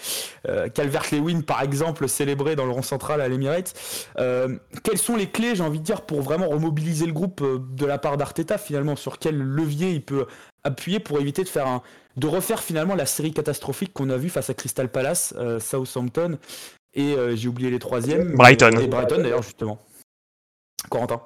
Calvert-Lewin 0.74 1.42
par 1.42 1.62
exemple 1.62 2.10
célébré 2.10 2.56
dans 2.56 2.66
le 2.66 2.72
rond 2.72 2.82
central 2.82 3.22
à 3.22 3.30
l'Emirates. 3.30 3.74
quelles 4.18 4.98
sont 4.98 5.16
les 5.16 5.30
clés, 5.30 5.56
j'ai 5.56 5.64
envie 5.64 5.80
de 5.80 5.86
dire, 5.86 6.02
pour 6.02 6.22
vraiment 6.22 6.50
remobiliser 6.50 7.06
le 7.06 7.14
groupe 7.14 7.42
de 7.74 7.86
la 7.86 7.98
part 7.98 8.18
d'Arteta 8.18 8.58
finalement 8.58 8.98
Sur 8.98 9.18
quel 9.18 9.38
levier 9.38 9.92
il 9.92 10.04
peut 10.04 10.26
appuyer 10.68 11.00
pour 11.00 11.20
éviter 11.20 11.44
de 11.44 11.50
faire 11.50 11.68
un, 11.68 11.82
de 12.18 12.28
refaire 12.28 12.62
finalement 12.62 12.96
la 12.96 13.06
série 13.06 13.32
catastrophique 13.32 13.94
qu'on 13.94 14.10
a 14.10 14.18
vue 14.18 14.30
face 14.30 14.50
à 14.50 14.54
Crystal 14.54 14.90
Palace, 14.90 15.34
euh, 15.38 15.60
Southampton 15.60 16.38
et 16.94 17.14
euh, 17.14 17.36
j'ai 17.36 17.48
oublié 17.48 17.70
les 17.70 17.80
troisièmes. 17.80 18.36
Brighton. 18.36 18.72
Et 18.80 18.88
Brighton 18.88 19.18
d'ailleurs 19.18 19.44
justement. 19.44 19.80
Corentin. 20.90 21.22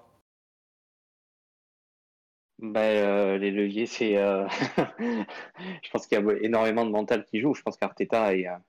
Ben, 2.59 2.79
euh, 2.79 3.37
les 3.37 3.49
leviers, 3.49 3.87
c'est. 3.87 4.13
je 4.99 5.89
pense 5.91 6.05
qu'il 6.05 6.19
y 6.19 6.21
a 6.21 6.33
énormément 6.41 6.85
de 6.85 6.91
mental 6.91 7.25
qui 7.25 7.39
joue. 7.39 7.55
Je 7.55 7.61
pense 7.63 7.75
qu'Arteta 7.77 8.31
a 8.31 8.61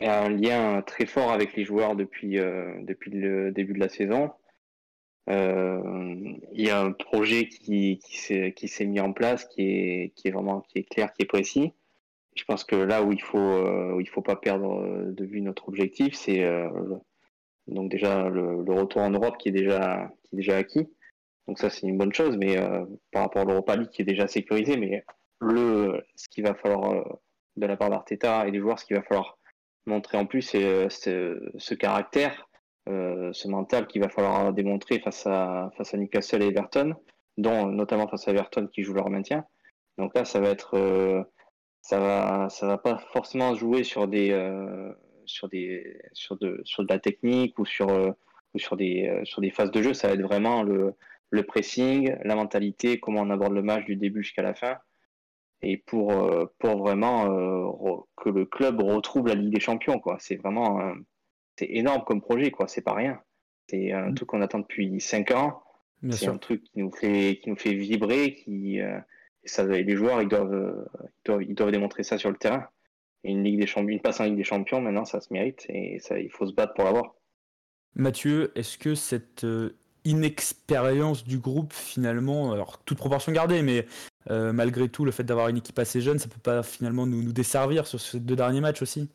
un 0.00 0.30
lien 0.30 0.80
très 0.82 1.04
fort 1.04 1.30
avec 1.30 1.54
les 1.54 1.64
joueurs 1.64 1.94
depuis, 1.94 2.36
depuis 2.36 3.10
le 3.10 3.52
début 3.52 3.74
de 3.74 3.80
la 3.80 3.90
saison. 3.90 4.32
Euh, 5.30 5.80
il 6.52 6.66
y 6.66 6.70
a 6.70 6.80
un 6.80 6.92
projet 6.92 7.48
qui, 7.48 8.00
s'est 8.02 8.84
mis 8.84 9.00
en 9.00 9.12
place, 9.12 9.44
qui 9.46 9.62
est, 9.62 10.30
vraiment 10.30 10.62
qui 10.62 10.78
est 10.80 10.84
clair, 10.84 11.12
qui 11.12 11.22
est 11.22 11.26
précis. 11.26 11.72
Je 12.34 12.44
pense 12.44 12.64
que 12.64 12.76
là 12.76 13.02
où 13.02 13.12
il 13.12 13.20
faut 13.20 13.38
euh, 13.38 13.92
où 13.92 14.00
il 14.00 14.08
faut 14.08 14.22
pas 14.22 14.36
perdre 14.36 15.12
de 15.12 15.24
vue 15.24 15.42
notre 15.42 15.68
objectif, 15.68 16.14
c'est 16.14 16.42
euh, 16.44 16.70
donc 17.68 17.90
déjà 17.90 18.28
le, 18.30 18.62
retour 18.72 19.02
en 19.02 19.10
Europe 19.10 19.36
qui 19.38 19.50
est 19.50 19.52
déjà 19.52 20.10
qui 20.24 20.36
est 20.36 20.38
déjà 20.38 20.56
acquis. 20.56 20.88
Donc 21.46 21.58
ça 21.58 21.70
c'est 21.70 21.86
une 21.86 21.98
bonne 21.98 22.14
chose, 22.14 22.36
mais 22.38 22.56
par 23.10 23.22
rapport 23.22 23.42
à 23.42 23.44
l'Europa 23.44 23.76
League 23.76 23.90
qui 23.90 24.02
est 24.02 24.06
déjà 24.06 24.26
sécurisé, 24.28 24.76
mais 24.76 25.04
le 25.40 26.02
ce 26.16 26.28
qu'il 26.28 26.44
va 26.44 26.54
falloir 26.54 27.18
de 27.56 27.66
la 27.66 27.76
part 27.76 27.90
d'Arteta 27.90 28.46
et 28.48 28.50
des 28.50 28.60
joueurs, 28.60 28.78
ce 28.78 28.86
qu'il 28.86 28.96
va 28.96 29.02
falloir 29.02 29.38
montrer 29.86 30.16
en 30.16 30.26
plus, 30.26 30.42
c'est 30.42 30.88
ce 30.88 31.74
caractère 31.74 32.48
ce 32.86 33.48
mental 33.48 33.86
qu'il 33.86 34.02
va 34.02 34.08
falloir 34.08 34.52
démontrer 34.52 34.98
face 34.98 35.26
à, 35.26 35.70
face 35.76 35.94
à 35.94 35.96
Newcastle 35.96 36.42
et 36.42 36.48
Everton, 36.48 36.94
dont 37.38 37.66
notamment 37.66 38.08
face 38.08 38.28
à 38.28 38.32
Everton 38.32 38.66
qui 38.66 38.82
joue 38.82 38.94
leur 38.94 39.08
maintien. 39.08 39.44
Donc 39.98 40.14
là, 40.14 40.24
ça 40.24 40.40
va 40.40 40.48
être, 40.48 40.76
euh, 40.76 41.22
ça 41.80 41.98
va, 42.00 42.48
ça 42.48 42.66
va 42.66 42.78
pas 42.78 42.98
forcément 43.12 43.54
jouer 43.54 43.84
sur 43.84 44.08
des, 44.08 44.30
euh, 44.30 44.92
sur 45.26 45.48
des, 45.48 45.98
sur 46.12 46.36
de, 46.38 46.60
sur 46.64 46.82
de 46.84 46.92
la 46.92 46.98
technique 46.98 47.58
ou 47.58 47.64
sur, 47.64 47.88
ou 48.54 48.58
sur 48.58 48.76
des, 48.76 49.20
sur 49.24 49.40
des 49.40 49.50
phases 49.50 49.70
de 49.70 49.82
jeu, 49.82 49.94
ça 49.94 50.08
va 50.08 50.14
être 50.14 50.22
vraiment 50.22 50.62
le, 50.62 50.94
le 51.30 51.42
pressing, 51.44 52.16
la 52.24 52.34
mentalité, 52.34 52.98
comment 53.00 53.20
on 53.20 53.30
aborde 53.30 53.52
le 53.52 53.62
match 53.62 53.84
du 53.84 53.96
début 53.96 54.22
jusqu'à 54.22 54.42
la 54.42 54.54
fin. 54.54 54.76
Et 55.62 55.76
pour, 55.76 56.12
pour 56.58 56.78
vraiment 56.78 58.04
que 58.16 58.28
le 58.28 58.44
club 58.46 58.82
retrouve 58.82 59.28
la 59.28 59.34
Ligue 59.34 59.54
des 59.54 59.60
Champions, 59.60 60.00
quoi. 60.00 60.16
C'est 60.18 60.34
vraiment 60.34 60.92
c'est 61.58 61.68
énorme 61.70 62.04
comme 62.04 62.20
projet, 62.20 62.50
quoi. 62.50 62.68
C'est 62.68 62.82
pas 62.82 62.94
rien. 62.94 63.20
C'est 63.68 63.92
un 63.92 64.10
mm. 64.10 64.14
truc 64.14 64.28
qu'on 64.28 64.42
attend 64.42 64.60
depuis 64.60 65.00
5 65.00 65.30
ans. 65.32 65.62
C'est 66.10 66.26
un 66.26 66.38
truc 66.38 66.64
qui 66.64 66.80
nous 66.80 66.90
fait, 66.90 67.38
qui 67.40 67.48
nous 67.48 67.56
fait 67.56 67.74
vibrer, 67.74 68.34
qui, 68.34 68.80
ça, 69.44 69.64
les 69.64 69.96
joueurs, 69.96 70.20
ils 70.20 70.28
doivent, 70.28 70.88
ils 71.40 71.54
doivent, 71.54 71.70
démontrer 71.70 72.02
ça 72.02 72.18
sur 72.18 72.30
le 72.30 72.36
terrain. 72.36 72.66
Et 73.24 73.30
une 73.30 73.44
Ligue 73.44 73.60
des 73.60 73.66
Champions, 73.66 73.88
une 73.88 74.00
passe 74.00 74.20
en 74.20 74.24
Ligue 74.24 74.36
des 74.36 74.44
Champions, 74.44 74.80
maintenant, 74.80 75.04
ça 75.04 75.20
se 75.20 75.32
mérite 75.32 75.64
et 75.68 75.98
ça, 76.00 76.18
il 76.18 76.30
faut 76.30 76.46
se 76.46 76.52
battre 76.52 76.74
pour 76.74 76.84
l'avoir. 76.84 77.14
Mathieu, 77.94 78.50
est-ce 78.56 78.78
que 78.78 78.94
cette 78.94 79.44
euh, 79.44 79.76
inexpérience 80.04 81.24
du 81.24 81.38
groupe, 81.38 81.72
finalement, 81.72 82.52
alors 82.52 82.82
toute 82.84 82.98
proportion 82.98 83.32
gardée, 83.32 83.62
mais 83.62 83.86
euh, 84.30 84.52
malgré 84.52 84.88
tout, 84.88 85.04
le 85.04 85.12
fait 85.12 85.24
d'avoir 85.24 85.48
une 85.48 85.58
équipe 85.58 85.78
assez 85.78 86.00
jeune, 86.00 86.18
ça 86.18 86.28
peut 86.28 86.40
pas 86.42 86.62
finalement 86.62 87.06
nous, 87.06 87.22
nous 87.22 87.32
desservir 87.32 87.86
sur 87.86 88.00
ces 88.00 88.18
deux 88.18 88.36
derniers 88.36 88.60
matchs 88.60 88.82
aussi? 88.82 89.08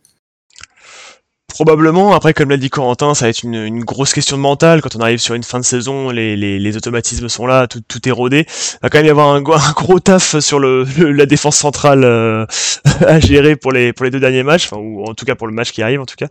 Probablement, 1.57 2.13
après 2.13 2.35
comme 2.35 2.51
l'a 2.51 2.57
dit 2.57 2.69
Corentin, 2.69 3.15
ça 3.15 3.25
va 3.25 3.29
être 3.29 3.41
une, 3.41 3.83
grosse 3.83 4.13
question 4.13 4.37
de 4.37 4.41
mental. 4.43 4.79
Quand 4.79 4.95
on 4.95 4.99
arrive 4.99 5.17
sur 5.17 5.33
une 5.33 5.41
fin 5.41 5.59
de 5.59 5.65
saison, 5.65 6.11
les, 6.11 6.77
automatismes 6.77 7.29
sont 7.29 7.47
là, 7.47 7.65
tout, 7.65 7.81
tout 7.81 7.97
est. 8.07 8.11
Il 8.11 8.45
va 8.83 8.89
quand 8.89 8.99
même 8.99 9.07
y 9.07 9.09
avoir 9.09 9.29
un, 9.29 9.41
gros 9.41 9.99
taf 9.99 10.37
sur 10.37 10.59
le, 10.59 10.83
la 11.11 11.25
défense 11.25 11.57
centrale 11.57 12.03
euh, 12.03 12.45
à 13.07 13.19
gérer 13.19 13.55
pour 13.55 13.71
les, 13.71 13.91
pour 13.91 14.03
les 14.03 14.11
deux 14.11 14.19
derniers 14.19 14.43
matchs, 14.43 14.69
ou 14.71 15.03
en 15.03 15.15
tout 15.15 15.25
cas 15.25 15.33
pour 15.33 15.47
le 15.47 15.53
match 15.53 15.71
qui 15.71 15.81
arrive 15.81 15.99
en 15.99 16.05
tout 16.05 16.15
cas. 16.15 16.27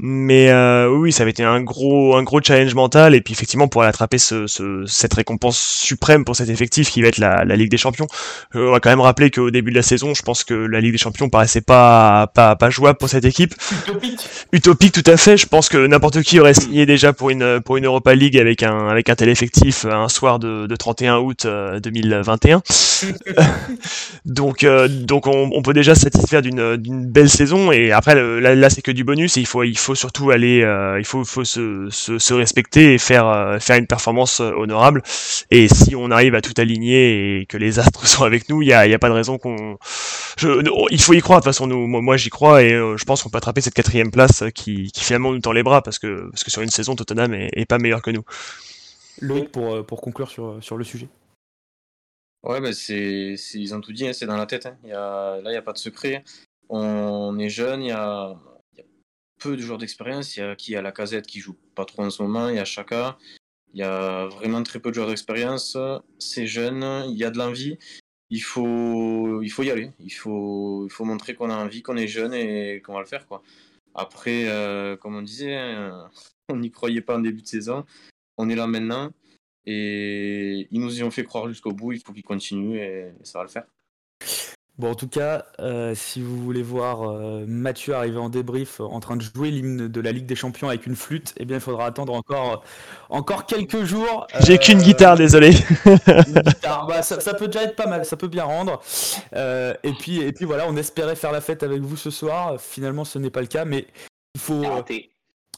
Mais 0.00 0.48
euh, 0.50 0.88
oui, 0.88 1.10
ça 1.10 1.24
va 1.24 1.30
être 1.30 1.40
un 1.40 1.60
gros, 1.60 2.16
un 2.16 2.22
gros 2.22 2.40
challenge 2.40 2.74
mental, 2.74 3.16
et 3.16 3.20
puis 3.20 3.32
effectivement 3.32 3.66
pour 3.66 3.82
aller 3.82 3.88
attraper 3.88 4.18
ce, 4.18 4.46
cette 4.86 5.14
récompense 5.14 5.58
suprême 5.58 6.24
pour 6.24 6.36
cet 6.36 6.48
effectif 6.48 6.90
qui 6.90 7.02
va 7.02 7.08
être 7.08 7.18
la, 7.18 7.44
Ligue 7.56 7.70
des 7.70 7.78
Champions. 7.78 8.06
Euh, 8.54 8.68
on 8.68 8.72
va 8.72 8.78
quand 8.78 8.90
même 8.90 9.00
rappeler 9.00 9.32
qu'au 9.32 9.50
début 9.50 9.72
de 9.72 9.76
la 9.76 9.82
saison, 9.82 10.14
je 10.14 10.22
pense 10.22 10.44
que 10.44 10.54
la 10.54 10.80
Ligue 10.80 10.92
des 10.92 10.98
Champions 10.98 11.28
paraissait 11.28 11.60
pas, 11.60 12.28
pas, 12.28 12.54
pas 12.54 12.70
jouable 12.70 12.98
pour 12.98 13.08
cette 13.08 13.24
équipe 13.24 13.54
utopique 14.52 14.92
tout 14.92 15.10
à 15.10 15.16
fait. 15.16 15.36
Je 15.36 15.46
pense 15.46 15.68
que 15.68 15.86
n'importe 15.86 16.22
qui 16.22 16.38
aurait 16.38 16.54
signé 16.54 16.84
déjà 16.86 17.12
pour 17.12 17.30
une 17.30 17.60
pour 17.60 17.78
une 17.78 17.86
Europa 17.86 18.14
League 18.14 18.38
avec 18.38 18.62
un 18.62 18.88
avec 18.88 19.08
un 19.08 19.14
tel 19.14 19.30
effectif 19.30 19.86
un 19.86 20.08
soir 20.08 20.38
de, 20.38 20.66
de 20.66 20.76
31 20.76 21.18
août 21.18 21.46
2021. 21.82 22.62
Euh, 23.04 23.42
donc 24.24 24.62
euh, 24.64 24.88
donc 24.88 25.26
on, 25.26 25.50
on, 25.52 25.62
peut 25.62 25.72
déjà 25.72 25.94
se 25.94 26.02
satisfaire 26.02 26.42
d'une 26.42 26.76
d'une 26.76 27.06
belle 27.06 27.30
saison. 27.30 27.72
Et 27.72 27.92
après 27.92 28.14
là, 28.14 28.54
là 28.54 28.70
c'est 28.70 28.82
que 28.82 28.90
du 28.90 29.04
bonus. 29.04 29.36
Et 29.36 29.40
il 29.40 29.46
faut 29.46 29.64
il 29.64 29.78
faut 29.78 29.94
surtout 29.94 30.30
aller 30.30 30.62
euh, 30.62 30.98
il 30.98 31.04
faut 31.04 31.24
faut 31.24 31.44
se, 31.44 31.88
se, 31.90 32.18
se, 32.18 32.34
respecter 32.34 32.94
et 32.94 32.98
faire 32.98 33.56
faire 33.60 33.76
une 33.76 33.86
performance 33.86 34.40
honorable. 34.40 35.02
Et 35.50 35.68
si 35.68 35.96
on 35.96 36.10
arrive 36.10 36.34
à 36.34 36.42
tout 36.42 36.54
aligner 36.58 37.40
et 37.40 37.46
que 37.46 37.56
les 37.56 37.78
astres 37.78 38.06
sont 38.06 38.24
avec 38.24 38.48
nous, 38.48 38.62
il 38.62 38.68
y 38.68 38.72
a 38.72 38.86
il 38.86 38.90
y 38.90 38.94
a 38.94 38.98
pas 38.98 39.08
de 39.08 39.14
raison 39.14 39.38
qu'on 39.38 39.78
il 40.90 41.00
faut 41.00 41.14
y 41.14 41.20
croire. 41.20 41.40
De 41.40 41.44
toute 41.44 41.54
façon 41.54 41.66
nous 41.66 41.86
moi 41.86 42.16
j'y 42.16 42.30
crois. 42.30 42.62
Et 42.62 42.70
je 42.70 43.04
pense 43.04 43.22
qu'on 43.22 43.30
peut 43.30 43.38
attraper 43.38 43.62
cette 43.62 43.74
quatrième 43.74 44.10
place 44.10 44.41
qui, 44.50 44.90
finalement 44.96 45.32
nous 45.32 45.40
tend 45.40 45.52
les 45.52 45.62
bras 45.62 45.82
parce 45.82 45.98
que, 45.98 46.28
parce 46.30 46.44
que 46.44 46.50
sur 46.50 46.62
une 46.62 46.70
saison, 46.70 46.96
Tottenham 46.96 47.34
est, 47.34 47.66
pas 47.66 47.78
meilleur 47.78 48.02
que 48.02 48.10
nous. 48.10 48.24
Loïc, 49.20 49.50
pour, 49.50 49.74
euh, 49.74 49.82
pour 49.82 50.00
conclure 50.00 50.30
sur, 50.30 50.62
sur 50.62 50.76
le 50.76 50.84
sujet. 50.84 51.08
Ouais, 52.42 52.60
bah 52.60 52.72
c'est, 52.72 53.36
ils 53.54 53.74
ont 53.74 53.80
tout 53.80 53.92
dit, 53.92 54.06
hein, 54.06 54.12
c'est 54.12 54.26
dans 54.26 54.36
la 54.36 54.46
tête. 54.46 54.66
Hein. 54.66 54.76
Il 54.82 54.90
y 54.90 54.92
a, 54.92 55.40
là, 55.40 55.50
il 55.50 55.52
n'y 55.52 55.56
a 55.56 55.62
pas 55.62 55.72
de 55.72 55.78
secret. 55.78 56.24
On 56.68 57.38
est 57.38 57.50
jeune, 57.50 57.82
il 57.82 57.88
y 57.88 57.92
a, 57.92 58.34
peu 59.38 59.56
de 59.56 59.62
joueurs 59.62 59.78
d'expérience. 59.78 60.36
Il 60.36 60.40
y 60.40 60.42
a 60.42 60.56
qui 60.56 60.74
a 60.76 60.82
la 60.82 60.92
casette 60.92 61.26
qui 61.26 61.40
joue 61.40 61.56
pas 61.74 61.84
trop 61.84 62.02
en 62.02 62.10
ce 62.10 62.22
moment, 62.22 62.48
il 62.48 62.56
y 62.56 62.58
a 62.58 62.64
Chaka. 62.64 63.18
Il 63.74 63.80
y 63.80 63.84
a 63.84 64.26
vraiment 64.26 64.62
très 64.62 64.80
peu 64.80 64.90
de 64.90 64.94
joueurs 64.94 65.08
d'expérience. 65.08 65.76
C'est 66.18 66.46
jeune, 66.46 67.04
il 67.08 67.16
y 67.16 67.24
a 67.24 67.30
de 67.30 67.38
l'envie. 67.38 67.78
Il 68.30 68.42
faut, 68.42 69.42
il 69.42 69.50
faut 69.50 69.62
y 69.62 69.70
aller. 69.70 69.90
Il 70.00 70.10
faut, 70.10 70.86
il 70.86 70.90
faut 70.90 71.04
montrer 71.04 71.34
qu'on 71.34 71.50
a 71.50 71.56
envie, 71.56 71.82
qu'on 71.82 71.96
est 71.96 72.08
jeune 72.08 72.34
et 72.34 72.80
qu'on 72.80 72.94
va 72.94 73.00
le 73.00 73.06
faire. 73.06 73.26
Quoi. 73.26 73.42
Après, 73.94 74.48
euh, 74.48 74.96
comme 74.96 75.16
on 75.16 75.22
disait, 75.22 75.56
hein, 75.56 76.10
on 76.48 76.56
n'y 76.56 76.70
croyait 76.70 77.00
pas 77.00 77.16
en 77.16 77.20
début 77.20 77.42
de 77.42 77.46
saison. 77.46 77.84
On 78.38 78.48
est 78.48 78.56
là 78.56 78.66
maintenant. 78.66 79.10
Et 79.64 80.66
ils 80.70 80.80
nous 80.80 80.98
y 80.98 81.02
ont 81.02 81.10
fait 81.10 81.24
croire 81.24 81.48
jusqu'au 81.48 81.72
bout. 81.72 81.92
Il 81.92 82.00
faut 82.00 82.12
qu'ils 82.12 82.24
continuent 82.24 82.78
et 82.78 83.12
ça 83.22 83.38
va 83.38 83.44
le 83.44 83.50
faire. 83.50 83.64
Bon, 84.78 84.90
en 84.90 84.94
tout 84.94 85.08
cas, 85.08 85.44
euh, 85.60 85.94
si 85.94 86.22
vous 86.22 86.42
voulez 86.42 86.62
voir 86.62 87.02
euh, 87.02 87.44
Mathieu 87.46 87.94
arriver 87.94 88.16
en 88.16 88.30
débrief 88.30 88.80
en 88.80 89.00
train 89.00 89.16
de 89.16 89.22
jouer 89.22 89.50
l'hymne 89.50 89.86
de 89.88 90.00
la 90.00 90.12
Ligue 90.12 90.24
des 90.24 90.34
Champions 90.34 90.68
avec 90.68 90.86
une 90.86 90.96
flûte, 90.96 91.34
eh 91.36 91.44
bien, 91.44 91.58
il 91.58 91.60
faudra 91.60 91.86
attendre 91.86 92.14
encore, 92.14 92.64
encore 93.10 93.44
quelques 93.44 93.84
jours. 93.84 94.26
J'ai 94.40 94.56
qu'une 94.56 94.80
guitare, 94.80 95.16
désolé. 95.16 95.52
Bah, 96.88 97.02
ça, 97.02 97.34
peut 97.34 97.46
déjà 97.46 97.64
être 97.64 97.76
pas 97.76 97.86
mal, 97.86 98.04
ça 98.04 98.16
peut 98.16 98.28
bien 98.28 98.44
rendre. 98.44 98.80
et, 99.34 99.92
puis, 99.98 100.20
et 100.20 100.32
puis 100.32 100.44
voilà, 100.44 100.66
on 100.68 100.76
espérait 100.76 101.16
faire 101.16 101.32
la 101.32 101.40
fête 101.40 101.62
avec 101.62 101.80
vous 101.80 101.96
ce 101.96 102.10
soir. 102.10 102.60
Finalement, 102.60 103.04
ce 103.04 103.18
n'est 103.18 103.30
pas 103.30 103.40
le 103.40 103.46
cas, 103.46 103.64
mais 103.64 103.86
il 104.34 104.40
faut 104.40 104.64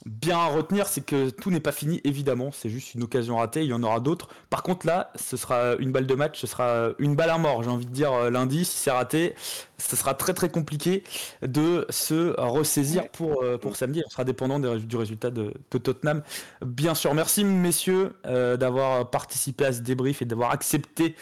bien 0.07 0.37
à 0.37 0.47
retenir, 0.47 0.87
c'est 0.87 1.05
que 1.05 1.31
tout 1.31 1.51
n'est 1.51 1.61
pas 1.61 1.73
fini, 1.73 2.01
évidemment. 2.05 2.51
C'est 2.53 2.69
juste 2.69 2.95
une 2.95 3.03
occasion 3.03 3.39
ratée. 3.39 3.63
Il 3.63 3.69
y 3.69 3.73
en 3.73 3.83
aura 3.83 4.01
d'autres. 4.01 4.29
Par 4.51 4.63
contre, 4.63 4.87
là, 4.87 5.11
ce 5.17 5.37
sera 5.37 5.75
une 5.79 5.93
balle 5.93 6.07
de 6.07 6.15
match, 6.15 6.41
ce 6.41 6.47
sera 6.47 6.91
une 6.99 7.17
balle 7.17 7.31
à 7.31 7.39
mort. 7.39 7.63
J'ai 7.63 7.71
envie 7.71 7.87
de 7.87 7.91
dire 7.91 8.13
euh, 8.13 8.31
lundi, 8.31 8.65
si 8.65 8.77
c'est 8.79 8.91
raté, 8.91 9.35
ce 9.79 9.97
sera 9.97 10.15
très 10.15 10.35
très 10.35 10.51
compliqué 10.51 11.05
de 11.43 11.87
se 11.89 12.39
ressaisir 12.39 13.09
pour, 13.09 13.43
euh, 13.43 13.57
pour 13.57 13.77
samedi. 13.77 14.03
On 14.07 14.11
sera 14.11 14.25
dépendant 14.25 14.59
du 14.59 14.97
résultat 14.97 15.31
de, 15.31 15.55
Tottenham, 15.71 16.23
bien 16.65 16.95
sûr. 16.95 17.15
Merci, 17.15 17.45
messieurs, 17.45 18.13
euh, 18.27 18.57
d'avoir 18.57 19.11
participé 19.11 19.65
à 19.65 19.73
ce 19.73 19.81
débrief 19.81 20.21
et 20.21 20.27
d'avoir 20.27 20.51
accepté 20.51 21.15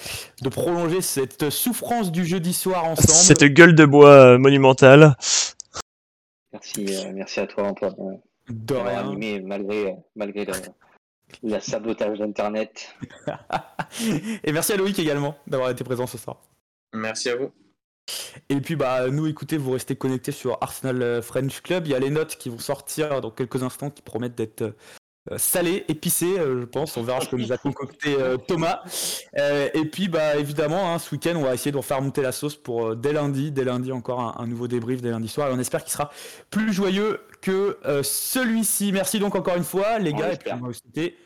de 0.43 0.49
prolonger 0.49 1.01
cette 1.01 1.51
souffrance 1.51 2.11
du 2.11 2.27
jeudi 2.27 2.53
soir 2.53 2.85
ensemble. 2.85 3.13
Cette 3.13 3.45
gueule 3.45 3.75
de 3.75 3.85
bois 3.85 4.39
monumentale. 4.39 5.17
Merci, 6.53 6.87
merci 7.15 7.41
à 7.41 7.47
toi, 7.47 7.65
Antoine. 7.65 8.21
De 8.49 8.75
Animé 8.75 9.41
malgré, 9.41 9.97
malgré 10.17 10.47
le, 11.43 11.61
sabotage 11.61 12.19
d'Internet. 12.19 12.95
Et 14.45 14.53
merci 14.53 14.73
à 14.73 14.77
Loïc 14.77 14.99
également 14.99 15.37
d'avoir 15.47 15.71
été 15.71 15.85
présent 15.85 16.07
ce 16.07 16.19
soir. 16.19 16.41
Merci 16.93 17.31
à 17.31 17.37
vous. 17.37 17.51
Et 18.49 18.61
puis 18.61 18.75
bah 18.75 19.09
nous 19.09 19.27
écoutez, 19.29 19.57
vous 19.57 19.71
restez 19.71 19.95
connectés 19.95 20.33
sur 20.33 20.59
Arsenal 20.61 21.23
French 21.23 21.63
Club. 21.63 21.87
Il 21.87 21.91
y 21.91 21.95
a 21.95 22.01
les 22.01 22.11
notes 22.11 22.37
qui 22.37 22.49
vont 22.49 22.59
sortir 22.59 23.21
dans 23.21 23.31
quelques 23.31 23.63
instants 23.63 23.91
qui 23.91 24.03
promettent 24.03 24.35
d'être 24.35 24.63
euh, 24.63 24.73
salé, 25.37 25.85
épicé, 25.89 26.39
euh, 26.39 26.61
je 26.61 26.65
pense. 26.65 26.97
On 26.97 27.03
verra 27.03 27.21
ce 27.21 27.29
que 27.29 27.37
nous 27.37 27.53
a 27.53 27.59
concocté 27.59 28.17
euh, 28.19 28.37
Thomas. 28.37 28.83
et 29.35 29.85
puis, 29.85 30.09
bah, 30.09 30.37
évidemment, 30.37 30.93
hein, 30.93 30.99
ce 30.99 31.15
week-end, 31.15 31.35
on 31.37 31.43
va 31.43 31.55
essayer 31.55 31.73
de 31.73 31.81
faire 31.81 32.03
monter 32.03 32.23
la 32.23 32.33
sauce 32.33 32.57
pour 32.57 32.97
dès 32.97 33.13
lundi. 33.13 33.51
Dès 33.53 33.65
lundi, 33.65 33.93
encore 33.93 34.41
un, 34.41 34.47
nouveau 34.47 34.69
débrief 34.69 35.01
dès 35.01 35.11
lundi 35.11 35.29
soir. 35.29 35.51
Et 35.51 35.53
on 35.53 35.59
espère 35.59 35.83
qu'il 35.83 35.93
sera 35.93 36.11
plus 36.51 36.73
joyeux 36.73 37.21
que 37.41 37.79
celui-ci. 38.03 38.93
Merci 38.93 39.19
donc 39.19 39.35
encore 39.35 39.57
une 39.57 39.65
fois, 39.65 39.99
les 39.99 40.13
gars. 40.13 40.33
Et 40.33 40.37
puis, 40.37 40.51
on 40.53 40.57
va 40.57 40.67
vous 40.69 40.75
souhaiter 40.75 41.17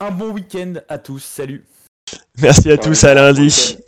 un 0.00 0.10
bon 0.10 0.30
week-end 0.30 0.74
à 0.88 0.98
tous. 0.98 1.22
Salut. 1.22 1.64
Merci 2.38 2.70
à 2.70 2.78
tous. 2.78 3.04
À 3.04 3.14
lundi. 3.14 3.78